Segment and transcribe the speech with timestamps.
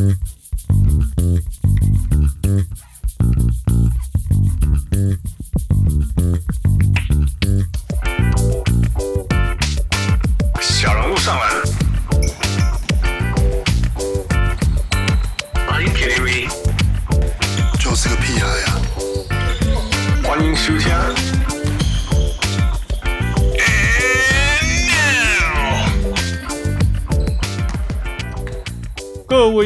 [0.00, 0.12] Mm-hmm.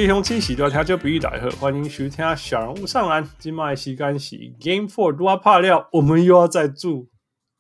[0.04, 3.26] 各位乡亲，喜多听就不易来喝，欢迎收听小人物上篮。
[3.38, 7.08] 今麦时间是 Game Four 多怕料，我们又要再住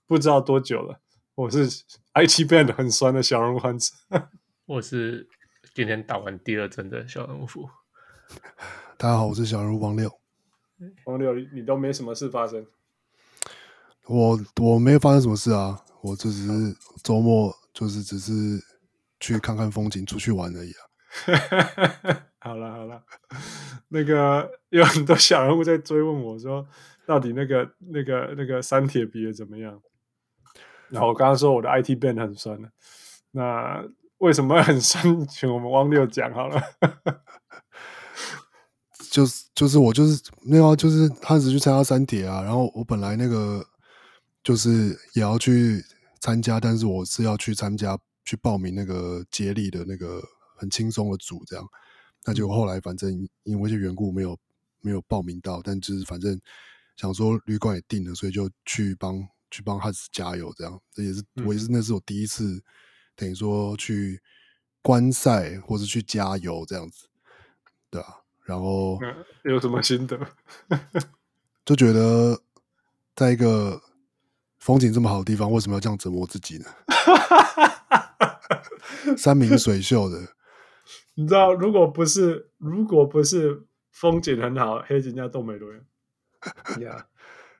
[0.06, 1.00] 不知道多久了。
[1.36, 1.66] 我是
[2.12, 3.92] IT Band 很酸的小人物汉子，
[4.66, 5.26] 我是
[5.74, 7.46] 今天打完第二针的小人物。
[8.98, 10.10] 大家好，我是小人物王六。
[11.06, 12.66] 王六，你都没什么事发生？
[14.06, 18.32] 我我没有发生什么事啊，我就只是周末就是只是
[19.18, 20.84] 去看看风景，出去玩而已啊。
[21.14, 21.62] 哈哈
[22.02, 23.02] 哈好了好了，
[23.88, 26.66] 那个有很多小人物在追问我说，
[27.06, 29.80] 到底那个那个那个三铁比的怎么样？
[30.90, 32.68] 然后我刚刚说我的 IT band 很酸的，
[33.30, 33.82] 那
[34.18, 35.26] 为什么很酸？
[35.26, 36.62] 请我们汪六讲好了。
[39.10, 42.42] 就是就是我就是没有啊，就是他只去参加三铁啊。
[42.42, 43.64] 然后我本来那个
[44.42, 45.82] 就是也要去
[46.20, 50.20] 参加，但是我是要去参加去报名那个接力的那个
[50.64, 51.64] 很轻松的组，这样。
[52.24, 54.36] 那就后来反正因为一些缘故没有
[54.80, 56.40] 没有报名到，但就是反正
[56.96, 59.26] 想说旅馆也定了，所以就去帮。
[59.50, 62.60] 去帮汉斯加油，这样这也是我也是那是我第一次，
[63.14, 64.20] 等于说去
[64.82, 67.06] 观赛或是去加油这样子，
[67.88, 68.98] 对啊，然后
[69.44, 70.18] 有什么心得？
[71.64, 72.42] 就觉得
[73.14, 73.80] 在一个
[74.58, 76.66] 风景这么好的地方，为什么要这样折磨自己呢？
[79.16, 80.33] 山明水秀的，
[81.14, 85.84] 你知道，如果不是如果不是风景很好，黑人家都没多远。
[86.80, 87.06] 呀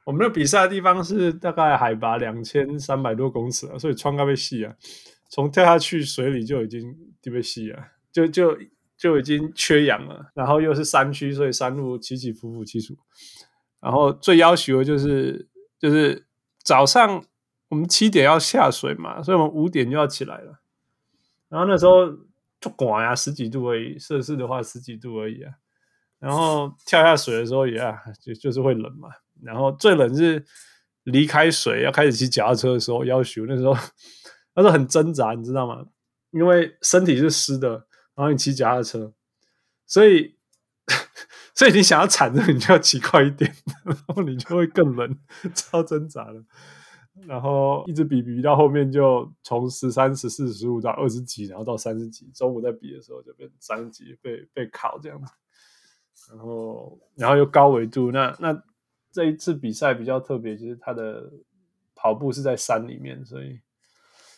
[0.04, 4.74] 我们的比赛的地方是大概海拔两千三百多公尺，所以穿高被吸啊，
[5.30, 8.54] 从跳下去水里就已经特别细啊，就就
[8.98, 10.30] 就已经缺氧了。
[10.34, 12.94] 然后又是山区，所以山路起起伏伏，起伏。
[13.80, 15.48] 然后最要求的就是
[15.78, 16.26] 就是
[16.62, 17.24] 早上
[17.68, 20.60] 我们七点要下水嘛，所以我们五点就要起来了。
[21.48, 22.12] 然后那时候
[22.64, 25.52] 就广呀，十几度而已，摄氏的话十几度而已啊。
[26.18, 29.08] 然后跳下水的时候也啊，就就是会冷嘛。
[29.42, 30.42] 然后最冷是
[31.02, 33.74] 离开水要开始骑脚踏车的时候，要求那时候
[34.56, 35.84] 那时候很挣扎，你知道吗？
[36.30, 39.12] 因为身体是湿的，然后你骑脚踏车，
[39.86, 40.36] 所以
[41.54, 43.54] 所以你想要铲着，你就要骑快一点，
[43.84, 45.18] 然后你就会更冷，
[45.54, 46.42] 超挣扎的。
[47.26, 52.30] 然后一直比比到后面就从十三、十四、十五到二十几，然后到三十几。
[52.34, 55.32] 中午在比的时候就变三十几，被被烤这样子。
[56.30, 58.62] 然后然后又高纬度，那那。
[59.12, 61.30] 这一次比赛比较特别，就是他的
[61.94, 63.60] 跑步是在山里面，所以，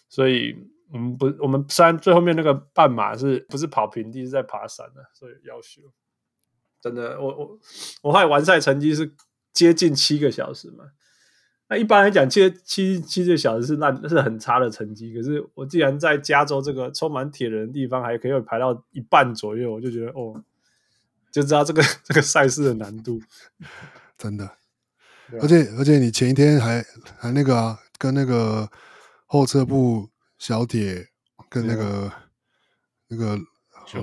[0.07, 0.55] 所以
[0.93, 5.81] 我们不，我们山最后面那个半马是不是跑平地，是在爬山的，所以要求
[6.79, 7.59] 真的，我我
[8.03, 9.15] 我后来完赛成绩是
[9.55, 10.85] 接近七个小时嘛。
[11.69, 15.13] 那一般来讲，七七七个小时是烂，是很差的成绩。
[15.15, 20.43] 可是我既然在加州这个充满铁人的地方，还可以排到一半左右，我就觉得哦，
[21.33, 23.21] 就知道这个这个赛事的难度，
[24.17, 24.49] 真的。
[25.41, 26.85] 而且而且你前一天还
[27.19, 28.71] 还那个啊，跟那个
[29.27, 31.09] 后撤步小铁
[31.49, 32.13] 跟那个
[33.09, 33.37] 那个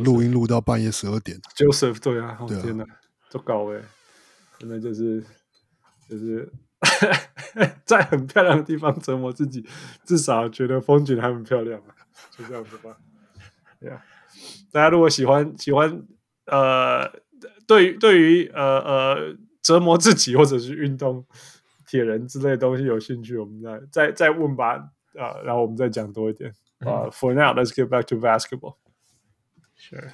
[0.04, 2.86] 录音录到半夜十二点，Joseph 对啊，对啊，天哪，
[3.30, 3.82] 糟糕哎，
[4.60, 5.24] 真的就是
[6.10, 6.52] 就是
[7.86, 9.66] 在很漂亮的地方折磨自己，
[10.04, 11.96] 至少觉得风景还很漂亮啊，
[12.38, 12.98] 就这样子吧。
[13.80, 14.04] 对啊，
[14.72, 16.04] 大家如果喜欢喜欢
[16.46, 17.12] 呃，
[17.68, 19.38] 对于对于呃呃。
[19.64, 21.26] 折磨自己或者是运动
[21.88, 24.74] 铁人之类的东西有兴趣，我们再再再问吧
[25.18, 27.08] 啊、呃，然后我们再讲多一点啊。
[27.08, 28.76] Uh, for now, let's get back to basketball.
[29.78, 30.12] Sure.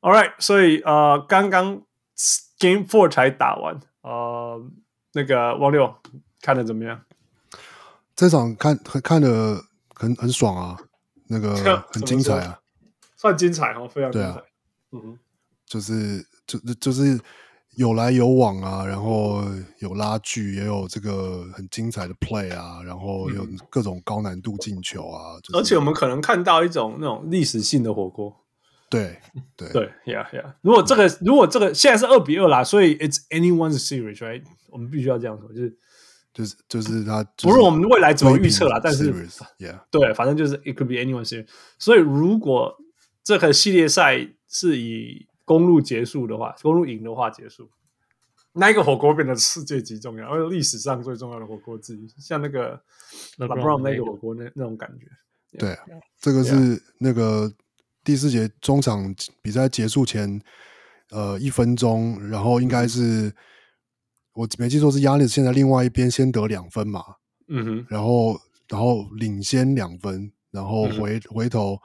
[0.00, 0.32] All right.
[0.40, 1.84] 所以呃，刚刚
[2.58, 4.60] Game Four 才打完呃，
[5.12, 5.92] 那个王六
[6.40, 7.00] 看的怎么样？
[8.14, 9.60] 这场看看的
[9.94, 10.78] 很很爽啊，
[11.28, 11.54] 那个
[11.92, 12.60] 很精彩啊，
[13.16, 14.28] 算精彩哦，非常精彩。
[14.28, 14.42] 啊、
[14.92, 15.18] 嗯，
[15.66, 17.20] 就是就就是。
[17.76, 19.42] 有来有往啊，然后
[19.78, 28.41] 有拉锯，也有这个很精彩的 play 啊，然后有各种高难度进球啊，嗯就是、而且我们可能看到一种那种历史性的火锅。
[28.92, 29.18] 对
[29.56, 30.54] 对对，Yeah Yeah。
[30.60, 34.44] 如果这个如果这个现在是二比二啦，所以 It's anyone's series，right？
[34.68, 35.76] 我们必须要这样说，就是
[36.32, 39.12] 就是就是他不是我们未来怎么预测啦，但是
[39.58, 41.48] Yeah，对，反正就是 It could be anyone's series。
[41.78, 42.76] 所以如果
[43.24, 47.70] 这个系列赛是以公路结束的话，公路赢的话结束，
[48.52, 52.80] 那一个火锅变得世界级重要，而且历史上最重要的火锅之一，像那个
[53.38, 55.06] LeBron 那个火锅那那种感觉。
[55.58, 57.52] 对，yeah, 这个是那个
[58.04, 60.40] 第四节中场比赛结束前，
[61.10, 63.32] 呃，一分钟，然后应该是
[64.34, 67.02] 我没记错是亚尼斯现在另外一边先得两分嘛，
[67.48, 68.36] 嗯哼，然后
[68.68, 71.78] 然后领先两分，然后回、嗯、回头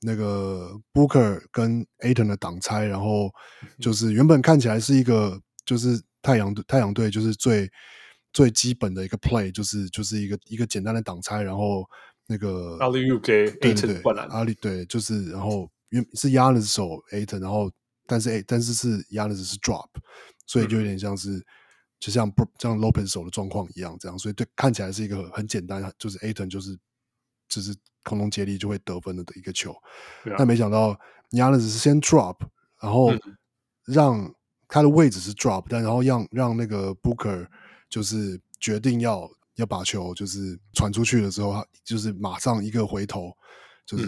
[0.00, 3.30] 那个 Booker 跟 Ayton 的挡拆，然后
[3.78, 7.70] 就是原本看起来是一个就是太阳队太阳队就是最
[8.32, 11.84] 最基本的一个 play，就是就是一个一个简单的挡拆，然后。
[12.26, 17.70] 那个阿里又给 Ayton 灌篮，阿里对，就是然后因为是 Giannis 守 Ayton，然后
[18.06, 19.88] 但是 A 但是是 Giannis 是 drop，
[20.46, 21.44] 所以就有点像是、嗯、
[22.00, 26.78] 就像不像 Lopez 手的状况一样，这样，所以对看起来是一个很简单，就是 Ayton 就是
[27.48, 30.98] 就是空中接力就会得分的的一个球，啊、但没想到
[31.30, 32.38] Giannis 是先 drop，
[32.80, 33.12] 然后
[33.84, 34.34] 让
[34.66, 37.46] 他的位置是 drop，但然后让让那个 Booker
[37.90, 39.30] 就是决定要。
[39.56, 43.32] 要把球就是传出去的时候，他就是马上一个回头，
[43.86, 44.04] 就是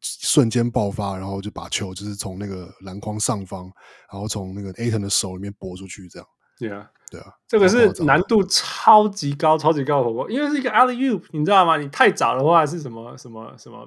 [0.00, 3.64] 瞬间爆发，然后就把球就是从那个篮筐上方，
[4.10, 6.28] 然后从那个 Ayton 的手里面拨出去，这样。
[6.58, 11.76] 对啊，对啊，这个是难度超级高、超级高的火锅，因为是一个 alley-oop，你知道吗？
[11.76, 13.78] 你太早的话是什么什么什么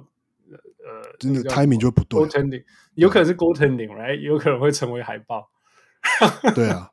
[0.52, 2.64] 呃，真的 timing 就不对，goaltending
[2.96, 4.20] 有可能是 goaltending，right？
[4.20, 5.50] 有可能会成为海报。
[6.54, 6.92] 对啊。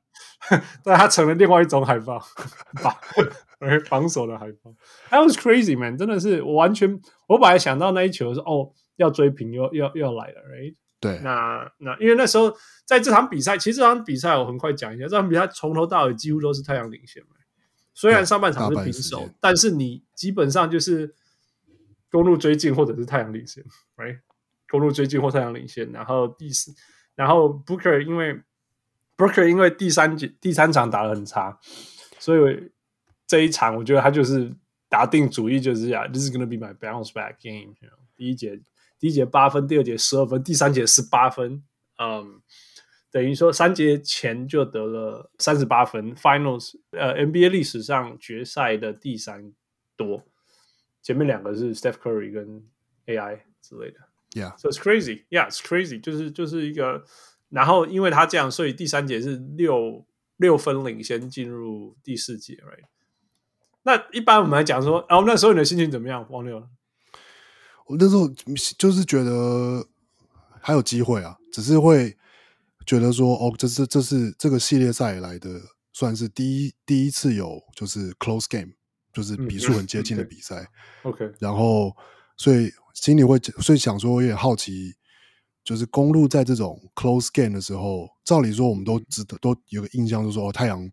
[0.82, 2.18] 但他成了另外一种海豹，
[2.80, 2.94] 防
[3.88, 4.74] 防守的海豹。
[5.08, 10.74] That was crazy man，真的是我完全，我本来想到那一球是哦要追平又又要来了，right？
[11.00, 12.52] 对，那那因为那时候
[12.84, 17.22] 在这场比赛，其实这场比赛我很快讲一下，这场比赛从头到尾几乎都是太阳领先。
[17.94, 21.14] 虽然上半场是平手，但是你基本上就是
[22.10, 23.62] 公路追进或者是太阳领先
[23.96, 24.18] ，right？
[24.68, 26.72] 公路追进或太阳领先，然后第四，
[27.14, 28.42] 然后 Booker 因为。
[29.16, 31.58] Booker 因为第三节第三场打的很差，
[32.18, 32.72] 所以
[33.26, 34.52] 这一场我觉得他就是
[34.88, 37.74] 打定主意，就是啊，This is gonna be my bounce back game。
[38.16, 38.60] 第一节
[38.98, 41.62] 第一节八分，第二节十二分，第三节十八分，
[41.98, 42.40] 嗯，
[43.10, 49.52] 等于说三节前就得了三十八分，Finals 呃 NBA 历史上决赛的第三
[49.96, 50.24] 多，
[51.02, 52.66] 前面两个是 Steph Curry 跟
[53.06, 53.98] AI 之类的
[54.32, 57.04] ，Yeah，so it's crazy，Yeah，it's crazy，就是就是一个。
[57.52, 60.06] 然后因为他这样，所以第三节是六
[60.38, 62.86] 六分领先进入第四节，right？
[63.82, 66.66] 那一般我们来讲说，哦，那时候你的心情怎么样，王六？
[67.86, 68.26] 我那时候
[68.78, 69.86] 就是觉得
[70.62, 72.16] 还有机会啊，只是会
[72.86, 75.60] 觉得说，哦，这是这是这个系列赛以来的
[75.92, 78.72] 算是第一第一次有就是 close game，
[79.12, 80.70] 就是比数很接近的比赛。
[81.02, 81.94] 嗯、OK，然后
[82.38, 84.94] 所以心里会所以想说，我也好奇。
[85.64, 90.90] 就是公路在这种 close game 的时候，照理说我们都知道都有个印象，就是说太阳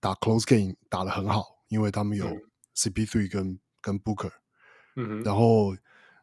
[0.00, 2.26] 打 close game 打得很好，因为他们有
[2.74, 4.30] CP3 跟、嗯、跟 Booker，
[4.96, 5.76] 嗯哼，然后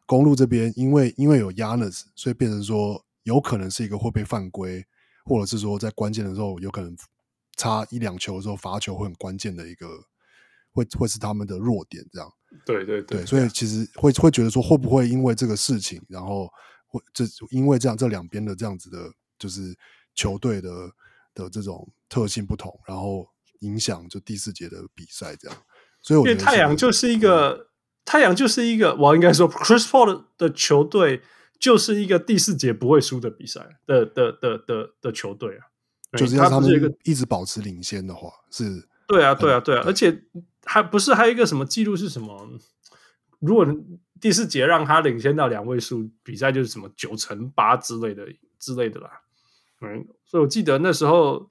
[0.06, 4.84] 公路这边因为因为有 Giannis，所以变成说有可能是一个会被犯规，
[5.24, 6.96] 或者是说在关键的时候有可能
[7.56, 9.86] 差一两球的时候罚球会很关键的一个，
[10.72, 12.28] 会会是他们的弱点，这样。
[12.66, 16.50] 对对对，对，所以其实会会觉得说会不会因为这个事情，然后。
[17.12, 19.76] 这因为这样，这两边的这样子的，就是
[20.14, 20.70] 球队的
[21.34, 23.28] 的这种特性不同，然后
[23.60, 25.56] 影响就第四节的比赛这样。
[26.02, 27.66] 所以我觉得因为太阳就是一个、嗯、
[28.04, 31.22] 太阳就是一个，我应该说，Chris Paul 的球队
[31.58, 35.66] 就是一个第四节不会输的比赛的的的的的球队啊。
[36.16, 36.70] 就是要他们
[37.02, 38.88] 一直保持领先的话，是。
[39.06, 40.24] 对啊，对啊，对啊，而且
[40.64, 42.48] 还不是还有一个什么记录是什么？
[43.40, 43.66] 如果
[44.20, 48.24] 第四节让他领先到两位数，比赛就是什么九乘八之类的
[48.58, 49.10] 之类的啦。
[49.80, 51.50] 嗯，所以我记得那时候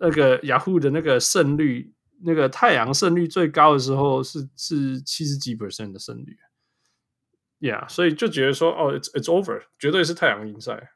[0.00, 1.92] 那个雅虎的那个胜率，
[2.22, 6.36] 那个太阳胜率最高的时候是是七十几 percent 的胜率。
[7.60, 10.92] Yeah，所以就觉得说哦，it's it's over，绝对是太阳赢赛。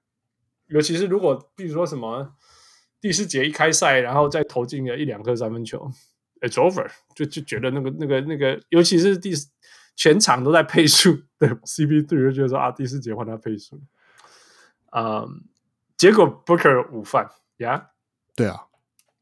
[0.69, 2.35] 尤其是如果比如说什么
[3.01, 5.91] 第四节一开赛，然后再投进了一两颗三分球
[6.41, 9.33] ，it's over，就就觉得那个那个那个，尤其是第。
[9.99, 13.83] 全场都在配速，对 CP3 就觉得说啊，第四节换他配速，
[14.93, 15.43] 嗯，
[15.97, 17.91] 结果 Booker 午饭呀，
[18.37, 18.63] 对啊，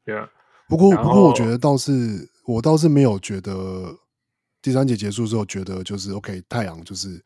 [0.05, 0.29] 对啊。
[0.69, 3.97] 不过不过，我觉得倒是我倒是没有觉得
[4.61, 7.25] 第三节结束之后，觉得就是 OK，太阳就是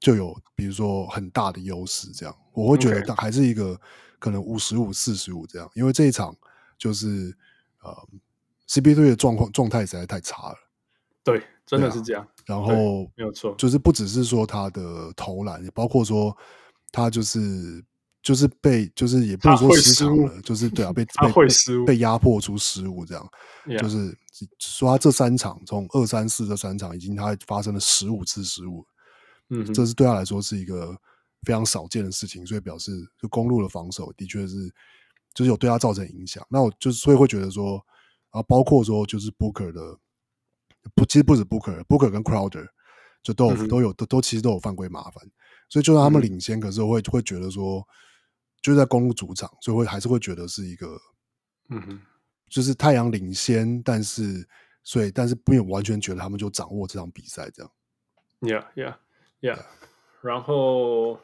[0.00, 3.80] 就有比如说很大的优势这样，我会觉得还是一个
[4.18, 6.36] 可能五十五四十五这样，因为这一场
[6.76, 7.32] 就是
[7.80, 7.96] 呃
[8.66, 10.56] CP3 的状况状态实在太差了，
[11.22, 11.40] 对。
[11.68, 16.34] 真的是这样，啊、然后没有错，就是不只是说他的投篮，也包括说
[16.90, 17.84] 他就是
[18.22, 23.28] 就是被就是也不是说失常了，就是对啊， 被他会失误被压迫出失误这样.
[23.78, 24.16] 就是
[24.58, 28.86] 说他这三场从二三四这三场已经他发生了十五次失误，
[29.50, 30.96] 嗯，这是对他来说是一个
[31.42, 34.72] 非常少见的事情，所以表示就公路的防守的确是
[35.34, 36.42] 就是有对他造成影响。
[36.48, 37.78] 那我就是所以会觉得说
[38.30, 39.80] 啊，包括说就是 Booker 的
[40.94, 42.66] 不，其实不止 Booker，Booker 跟 Crowder
[43.22, 45.24] 就都有、嗯、都有都都其实都有犯规麻烦，
[45.68, 47.86] 所以就算他们领先，嗯、可是我会会觉得说。
[48.60, 50.98] 就在公路主场，所以会还是会觉得是一个，
[51.70, 52.00] 嗯哼，
[52.50, 54.48] 就是太阳领先，但是
[54.82, 57.72] 所以但是不有完全觉得他们就掌握这场比赛这样。
[58.40, 58.96] Yeah, yeah,
[59.40, 59.60] yeah.
[60.22, 61.20] 然后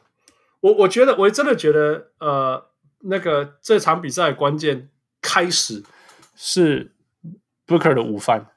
[0.60, 4.90] 我我觉得我真的觉得呃，那个这场比赛关键
[5.20, 5.82] 开始
[6.36, 6.94] 是
[7.66, 8.52] Booker 的午饭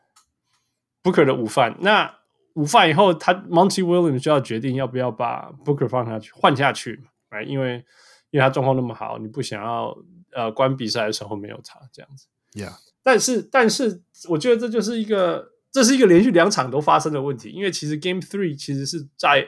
[1.11, 1.75] ，Booker 的午饭。
[1.79, 2.13] 那
[2.53, 7.85] 午饭以后，他 Monty Williams 就要决定要不要把 Booker 放下去换下去，哎，因为。
[8.29, 9.97] 因为他状况那么好，你不想要
[10.33, 12.73] 呃关比赛的时候没有他这样子，Yeah。
[13.01, 19.47] 但是但是我觉得这就是一个这是一个连续两场都发生的问题，因为其实 Game Three 其实是在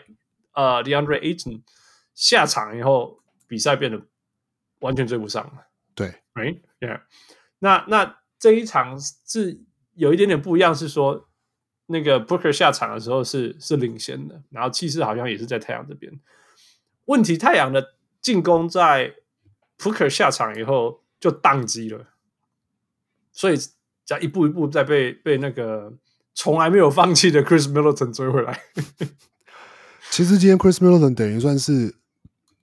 [0.53, 1.61] 呃 DeAndre Ayton
[2.15, 4.01] 下场以后，比赛变得
[4.79, 5.67] 完全追不上了。
[5.93, 7.01] 对，Right，Yeah。
[7.59, 9.61] 那那这一场是
[9.93, 11.28] 有一点点不一样，是说
[11.89, 16.11] 那个 Booker 下场的时候是是领先的，然后气势好像也是在太阳这边。
[17.05, 17.95] 问题太阳的。
[18.21, 19.15] 进攻在
[19.77, 22.09] Booker 下场以后就宕机了，
[23.31, 23.55] 所以
[24.03, 25.93] 再一步一步再被被那个
[26.35, 28.61] 从来没有放弃的 Chris Middleton 追回来。
[30.11, 31.95] 其实今天 Chris Middleton 等于算是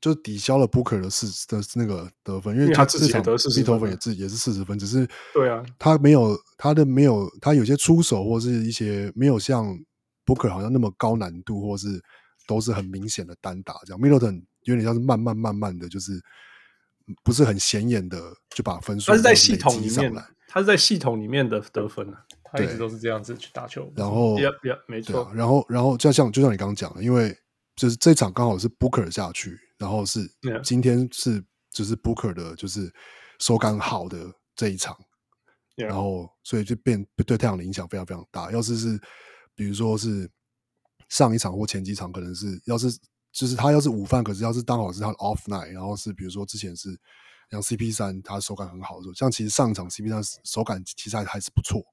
[0.07, 9.67] 就抵消了 Booker 的四的那个得分，因为他自己得四十分也自也是四十分，只是对啊，他没有他的没有他有些出手或是一些没有像
[10.25, 12.01] Booker 好像那么高难度，或是
[12.47, 14.43] 都是很明显的单打这样 Middleton。
[14.63, 16.21] 有点像是慢慢慢慢的就是
[17.23, 18.21] 不是很显眼的
[18.51, 20.13] 就把分数，他是在系统里面，
[20.49, 23.93] 他是在系统里面的得分啊，他一直都是这样子去打球。
[23.95, 25.23] 然后，Yep, yep, 没错。
[25.23, 27.37] 啊、然后，然后就像就像你刚刚讲的，因为
[27.77, 30.31] 就是这场刚好是 Booker 下去，然后是
[30.63, 32.93] 今天是就是 Booker 的，就是
[33.39, 34.97] 手感好的这一场.
[35.75, 38.51] 然后所以就变对太阳的影响非常非常大。
[38.51, 39.01] 要是是
[39.55, 40.31] 比如说是
[41.09, 42.99] 上一场或前几场，可能是要是。
[43.33, 46.99] 就是他要是午饭，可是要是刚好是他的 off night，然后是比如说之前是
[47.51, 51.85] 像 CP 三，他手感很好的时候，像其实上一场 CP 三手感其实还还是不错，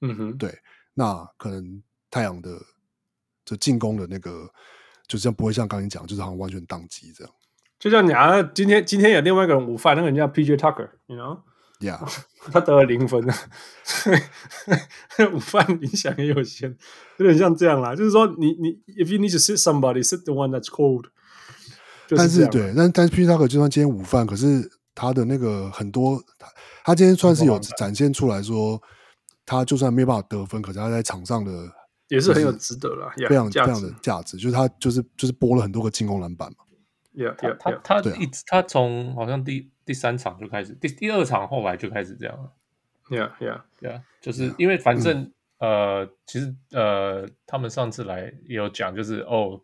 [0.00, 0.58] 嗯哼，对，
[0.94, 2.58] 那可能太阳的
[3.44, 4.50] 就进攻的那个，
[5.08, 7.32] 就这样不会像刚才讲，就是好像完全宕机这样。
[7.78, 11.98] 就像你啊，今天今天有另外一个人午饭，那个人叫 PJ Tucker，you know，yeah，
[12.52, 13.34] 他得了零分啊，
[15.32, 16.76] 午饭影响也有限，
[17.18, 17.94] 有点像这样啦。
[17.94, 21.04] 就是说你，你你，if you need to sit somebody, sit the one that's cold。
[22.16, 26.20] 但是对，但但 PJ Tucker 就算今天午饭，可是他的那个很多，
[26.82, 28.82] 他今天算是有展现出来说，
[29.46, 31.70] 他就算没办法得分，可是他在场上的
[32.08, 36.64] 也是很有值得了，非常非常的价值，就是他就是就是拨了很多个进攻篮板嘛。
[37.14, 37.80] Yeah, yeah, yeah.
[37.82, 42.52] 他他一直他从好像第第三场就开始，第第二场后来就开始这样了。
[43.10, 44.02] Yeah, yeah, yeah.
[44.20, 49.60] 就是因为反正呃，其实呃，他们上次来也有讲，就是哦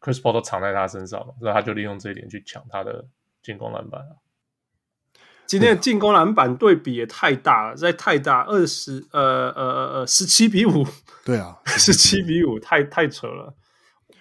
[0.00, 3.04] ，Chris Paul 都藏在他身上嘛，所以他就利用这一点去抢他的
[3.42, 4.16] 进攻篮板了。
[5.48, 10.86] 今天的进攻篮板对比也太大了，在太大二十呃呃呃呃十七比五。
[11.24, 13.54] 对啊，十七比五 太太扯了。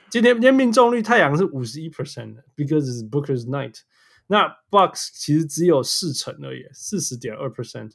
[0.09, 3.79] 今天今天命中率太阳是五十一 percent 的，because it's Booker's night。
[4.27, 7.91] 那 Bucks 其实只有四成而已，四十点二 percent。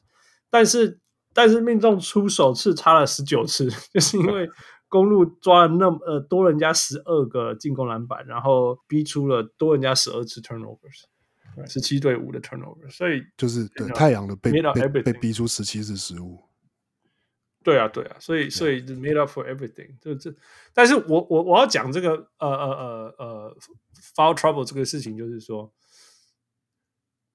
[0.51, 0.99] 但是
[1.33, 4.47] 但是命中出手次差了十九次， 就是因为
[4.87, 11.05] 公路抓了那么呃多人家十二个进攻篮板，然后逼出了多人家十二次 turnovers，
[11.67, 12.91] 十七对五的 turnovers。
[12.91, 14.51] 所以就是对太阳的被
[14.89, 16.39] 被被逼出十七次失误。
[17.63, 20.35] 对啊，对啊，所以所以 made up for everything，就这，
[20.73, 23.57] 但是我我我要讲这个呃呃呃呃
[24.13, 25.73] foul trouble 这个事情，就是说，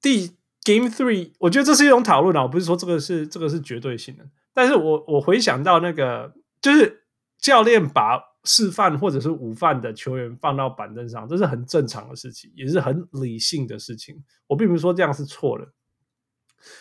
[0.02, 7.04] 第 game three，我觉得这是一种讨论啊，我不是说这个是这个是绝对性的，但是我我回想到那个，就是
[7.38, 15.68] 教练把示范或者是午饭的球员放到板凳上，这是很正常的事情，也是很理性的事情，我并不是说这样是错的，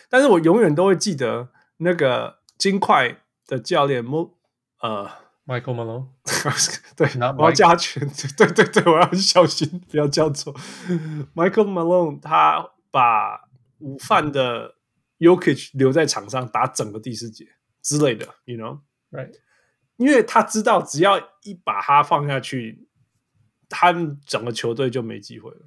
[0.08, 3.20] 但是我永远都会记得那个金块。
[3.48, 4.38] 的教练莫
[4.80, 5.08] 呃
[5.46, 6.08] ，Michael Malone，
[6.94, 7.08] 对，
[7.38, 8.06] 我要加权，
[8.36, 10.52] 对对对，我要很小心，不要叫错。
[11.34, 13.48] Michael Malone 他把
[13.78, 14.74] 午饭的
[15.18, 17.46] Jokic 留在场上打整个第四节
[17.80, 19.32] 之类的，you know，right？
[19.98, 22.88] 因为他知道只要一把他放下去，
[23.68, 25.60] 他们整个球队就没机会了。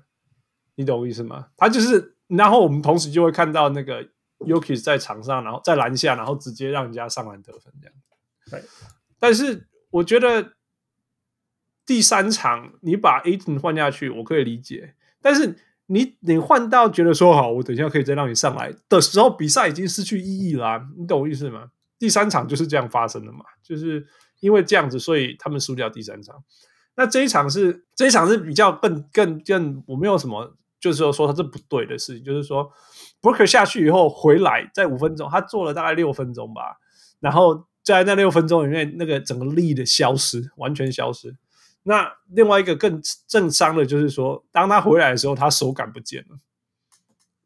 [0.75, 1.49] 你懂我意思吗？
[1.55, 4.03] 他就是，然后我们同时就会看到那个
[4.39, 7.95] Jokic 在场上，然后在篮下，然后直接让人家上篮得分这样。
[8.49, 8.63] 对，
[9.19, 10.53] 但是我觉得
[11.85, 15.55] 第三场你把 Ayton 换下去，我可以理解，但是。
[15.87, 21.71] 你你换到觉得说好，我等一下可以再让你上来的时候，比赛已经失去意义了啊，你懂我意思吗？
[22.01, 24.03] 第三场就是这样发生的嘛，就是
[24.39, 26.43] 因为这样子，所以他们输掉第三场。
[26.95, 32.71] 那这一场是这一场是比较更更更，我没有什么，就是说说他这不对的事情，就是说
[33.21, 36.77] Booker 下去以后回来，在五分钟，他做了大概六分钟吧，
[37.19, 41.37] 然后在那六分钟里面，那个整个力的消失，完全消失。
[41.83, 46.39] 那另外一个更正伤的就是说，当他回来的时候，他手感不见了，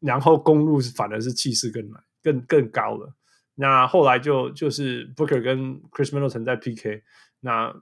[0.00, 3.12] 然后公路反而是气势更来更更高了。
[3.56, 7.02] 那后来就就是 Booker 跟 Chris Middleton 在 PK，
[7.40, 7.74] 那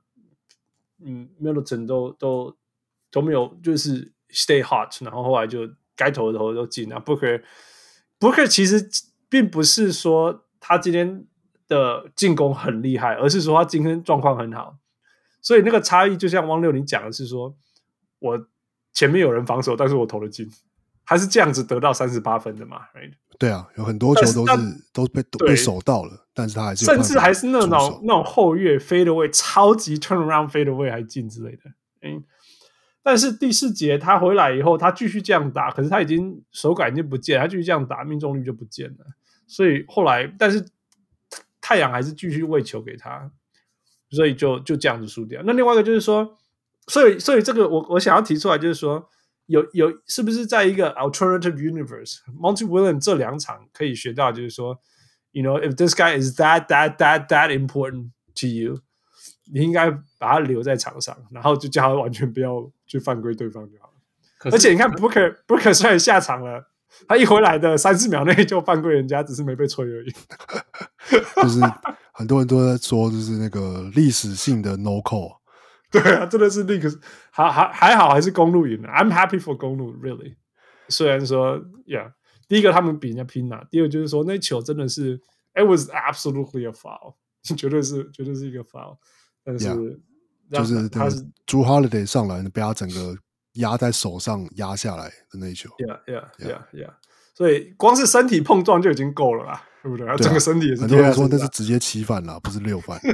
[1.04, 2.57] 嗯 Middleton 都都
[3.11, 6.88] 都没有就是 stay hot，然后后来就该投的投都进。
[6.88, 7.43] 那 Booker
[8.19, 8.88] Booker 其实
[9.28, 11.26] 并不是说他今天
[11.66, 14.78] 的进攻很厉害，而是说他今天状况很好。
[15.43, 17.54] 所以那个差异就像汪六你讲的是说，
[18.21, 18.47] 我
[18.93, 20.49] 前面有人防守，但是我投了进，
[21.04, 23.12] 还是这样子得到三十八分的嘛？Right?
[23.38, 31.62] 对啊，有很多球都是，是都被都被守到了，但是他还是甚至还是那种那种后跃 fade away 超级 turn around fade away 还进之类的。
[32.03, 32.25] 嗯，
[33.03, 39.07] 但是第四节他回来以后，他继续这样打，可是他已经手感已经不见，他继续这样打，命中率就不见了。
[39.47, 40.67] 所以后来，但是
[41.61, 43.31] 太阳还是继续喂球给他。
[44.11, 45.43] 所以就就这样子输掉。
[45.45, 46.37] 那另外一个就是说，
[46.87, 49.09] 所以所以这个我我想要提出来就是说，
[49.46, 54.78] 有有是不是在一个 alternative universe，Monty Williams 这两场可以学到，就是说
[55.32, 58.80] ，you know if this guy is that that that that important to you，
[59.52, 64.50] 你应该把他留在场上，然后就叫他完全不要去犯规对方就好了。
[64.52, 66.70] 而且你看 Booker Booker 虽然下场了，
[67.08, 70.12] 他一回来的三四秒内就犯规人家，只是没被吹而已。
[71.42, 71.61] 就是。
[72.16, 75.37] 很多人都在说，就是那个历史性的 no call，
[76.02, 76.90] 对啊，真的是那个
[77.30, 78.88] 还还还好，还是公路赢了。
[78.88, 80.35] I'm happy for 公路，really。
[80.88, 82.12] 虽然说，Yeah，
[82.48, 85.20] 第一个他们比人家拼了，第二个就是说那球真的是
[85.54, 87.14] ，It was absolutely a foul，
[87.57, 88.98] 绝对是绝对是一个 foul。
[89.44, 93.16] 但是 yeah, 就是他是 Jrue Holiday 上来被他整个
[93.54, 95.70] 压在手上压下来的那一球。
[95.78, 96.94] Yeah，Yeah，Yeah，Yeah。
[97.35, 99.62] 所以光是身体碰撞就已经够了啦。
[99.83, 100.16] 对不对？
[100.16, 100.80] 整个身体也是。
[100.80, 102.98] 很多人说那是直接七犯了，不是六犯。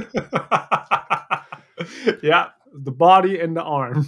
[2.21, 2.51] Yeah,
[2.84, 4.04] the body and the arm。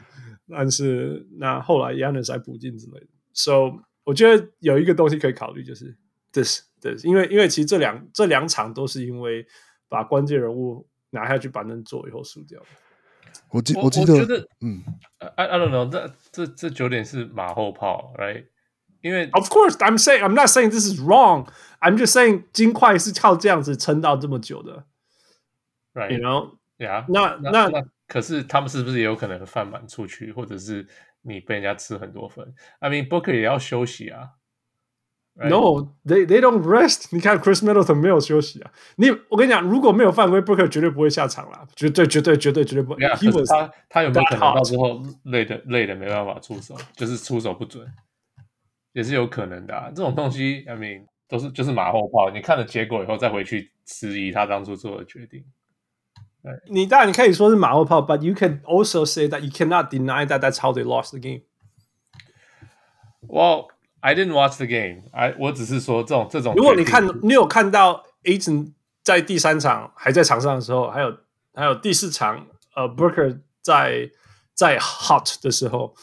[0.49, 3.07] 但是那后来 Giannis 还补进之类的。
[3.33, 5.95] So 我觉得有一个东西可以考虑，就是
[6.31, 9.45] this this，因为因为其实这两这两场都是因为
[9.87, 12.59] 把关键人物拿下去板凳坐以后输掉。
[13.51, 14.83] 我记我记得，我得嗯，
[15.35, 18.45] I I don't know，这这这九点是马后炮，right？
[19.01, 21.47] 因为 Of course, I'm saying I'm not saying this is wrong.
[21.79, 24.85] I'm just saying 金块是靠这样子撑到这么久的，
[25.93, 26.17] Right?
[26.17, 26.57] You know?
[26.77, 27.05] Yeah.
[27.07, 30.86] 那那，那，那 可是他们是不是也有可能犯满出去，或者是
[31.22, 34.28] 你被人家吃很多分？I mean, Booker 也要休息啊。
[35.34, 35.48] Right?
[35.48, 37.08] No, they they don't rest.
[37.10, 38.70] 你看 Chris Middleton 没有休息啊。
[38.98, 43.00] 你我跟你讲，如果没有犯规，Booker 绝对不会下场啦，绝对绝对绝对绝对不会。
[43.00, 47.84] Yeah, 可是他他有没有可能到之后累的累的没办法出手，就是出手不准？
[48.92, 52.30] 也是有可能的啊，这种东西，I mean，都是就是马后炮。
[52.30, 55.44] 你看了结果以后，再回去质疑他当初做的决定。
[56.44, 61.40] 对，你当然你可以说是马后炮，but you can also say that you cannot deny that that's how they lost the game.
[63.26, 63.68] Well,
[64.00, 65.04] I didn't watch the game.
[65.12, 66.54] I 我只是说这种这种。
[66.54, 71.16] 如果你看，你有看到 a g e n 在第三场还在场上的时候，还有
[71.54, 74.10] 还有第四场，呃，Booker 在
[74.52, 75.94] 在 hot 的时候。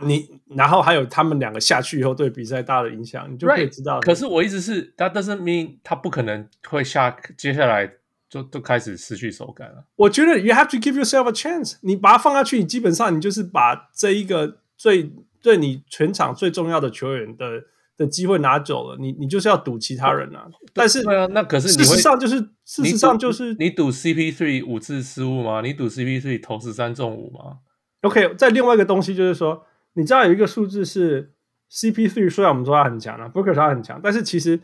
[0.00, 3.98] 你然后还有他们两个下去以后对比赛大的影响，你就可以知道。
[3.98, 4.04] Right.
[4.04, 7.92] 可是我意思是，他但是明他不可能会下，接下来
[8.32, 9.84] 就都开始失去手感了。
[9.96, 11.74] 我觉得 you have to give yourself a chance。
[11.82, 17.64] 你把它放下去，你基本上你就是把这一个最对你全场最重要的球员的
[17.98, 18.96] 的机会拿走了。
[18.98, 20.48] 你你就是要赌其他人啊。
[20.72, 25.60] 但是对啊，那可是事实上就是事实上就是你赌 CP3 五次失误吗？
[25.60, 27.58] 你赌 CP3 投十三中五吗
[28.00, 29.66] ？OK，在另外一个东西就是说。
[29.94, 31.34] 你知道有一个数字是
[31.70, 34.58] CP3，虽然我们说他很强啊，Booker 他很强，但是其实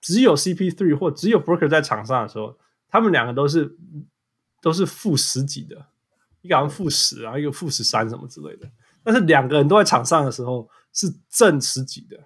[0.00, 2.58] 只有 CP3 或只有 Booker 在场上的时候，
[2.90, 3.76] 他们两个都是
[4.60, 5.86] 都是负十几的，
[6.42, 8.70] 一个好像负十啊，一个负十三什么之类的。
[9.02, 12.18] 但是两个人都在场上的时候是正十几的，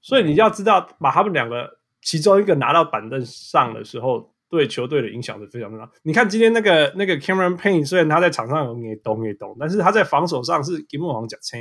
[0.00, 4.32] 所以你要知道，把他们两个其中一个拿到板凳上的时候。
[4.50, 5.90] 对球队的影响是非常大。
[6.02, 11.56] 你看今天那个那个 Cameron Payne，虽然他在场上有点咚也咚，但是他在防守上是根本往讲车。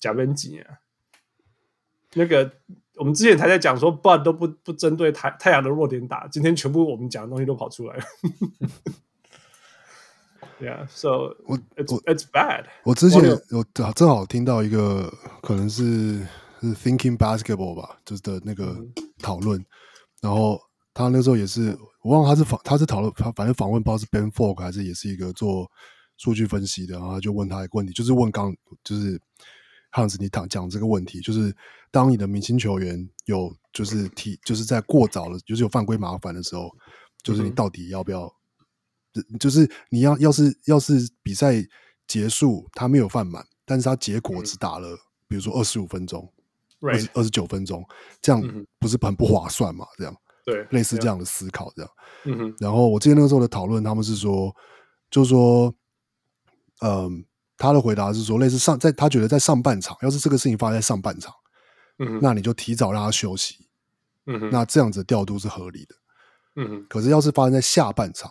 [0.00, 0.80] 假边几啊？
[2.14, 2.50] 那个
[2.98, 8.02] 我们之前才在讲说，Bud 都不不针对太太阳的弱点打，今天全部我们讲的东西都跑出来了。
[10.60, 12.64] Yeah, so 我 it's 我 it's bad。
[12.82, 15.08] 我之前有有正好听到一个
[15.40, 16.18] 可能是
[16.60, 18.76] 是 Thinking Basketball 吧，就是的那个
[19.22, 19.64] 讨论，
[20.20, 20.60] 然后
[20.92, 25.70] 他那时候也是我忘了他是访他是讨论他反正访问不知道是 Ben Folk 还是也是一个做
[26.16, 29.20] 数据分析的，然后他就问他一个问题，就是问刚就是
[29.90, 31.54] 汉斯你讲讲这个问题，就是
[31.90, 36.70] 当你的明星球员有就是提就是在过早的，就是有犯规麻烦的时候，
[37.22, 38.32] 就是你到底要不要？
[39.40, 41.54] 就是你要要是要是比赛
[42.06, 44.96] 结束他没有犯满，但是他结果只打了，
[45.26, 46.30] 比如说二十五分钟，
[46.82, 47.84] 二十二十九分钟，
[48.20, 48.40] 这样
[48.78, 49.86] 不是很不划算嘛？
[49.96, 51.90] 这样对，类似这样的思考这样。
[52.26, 52.54] 嗯哼。
[52.60, 54.54] 然后我记得那个时候的讨论，他们是说，
[55.10, 55.74] 就是说，
[56.82, 57.24] 嗯，
[57.58, 61.34] 他的回答是说，类似上在他觉得在上半场，要是这个事情发生在上半场，
[61.98, 63.66] 嗯，那你就提早让他休息，
[64.26, 65.94] 嗯，那这样子的调度是合理的，
[66.56, 66.86] 嗯。
[66.88, 68.30] 可是要是发生在下半场，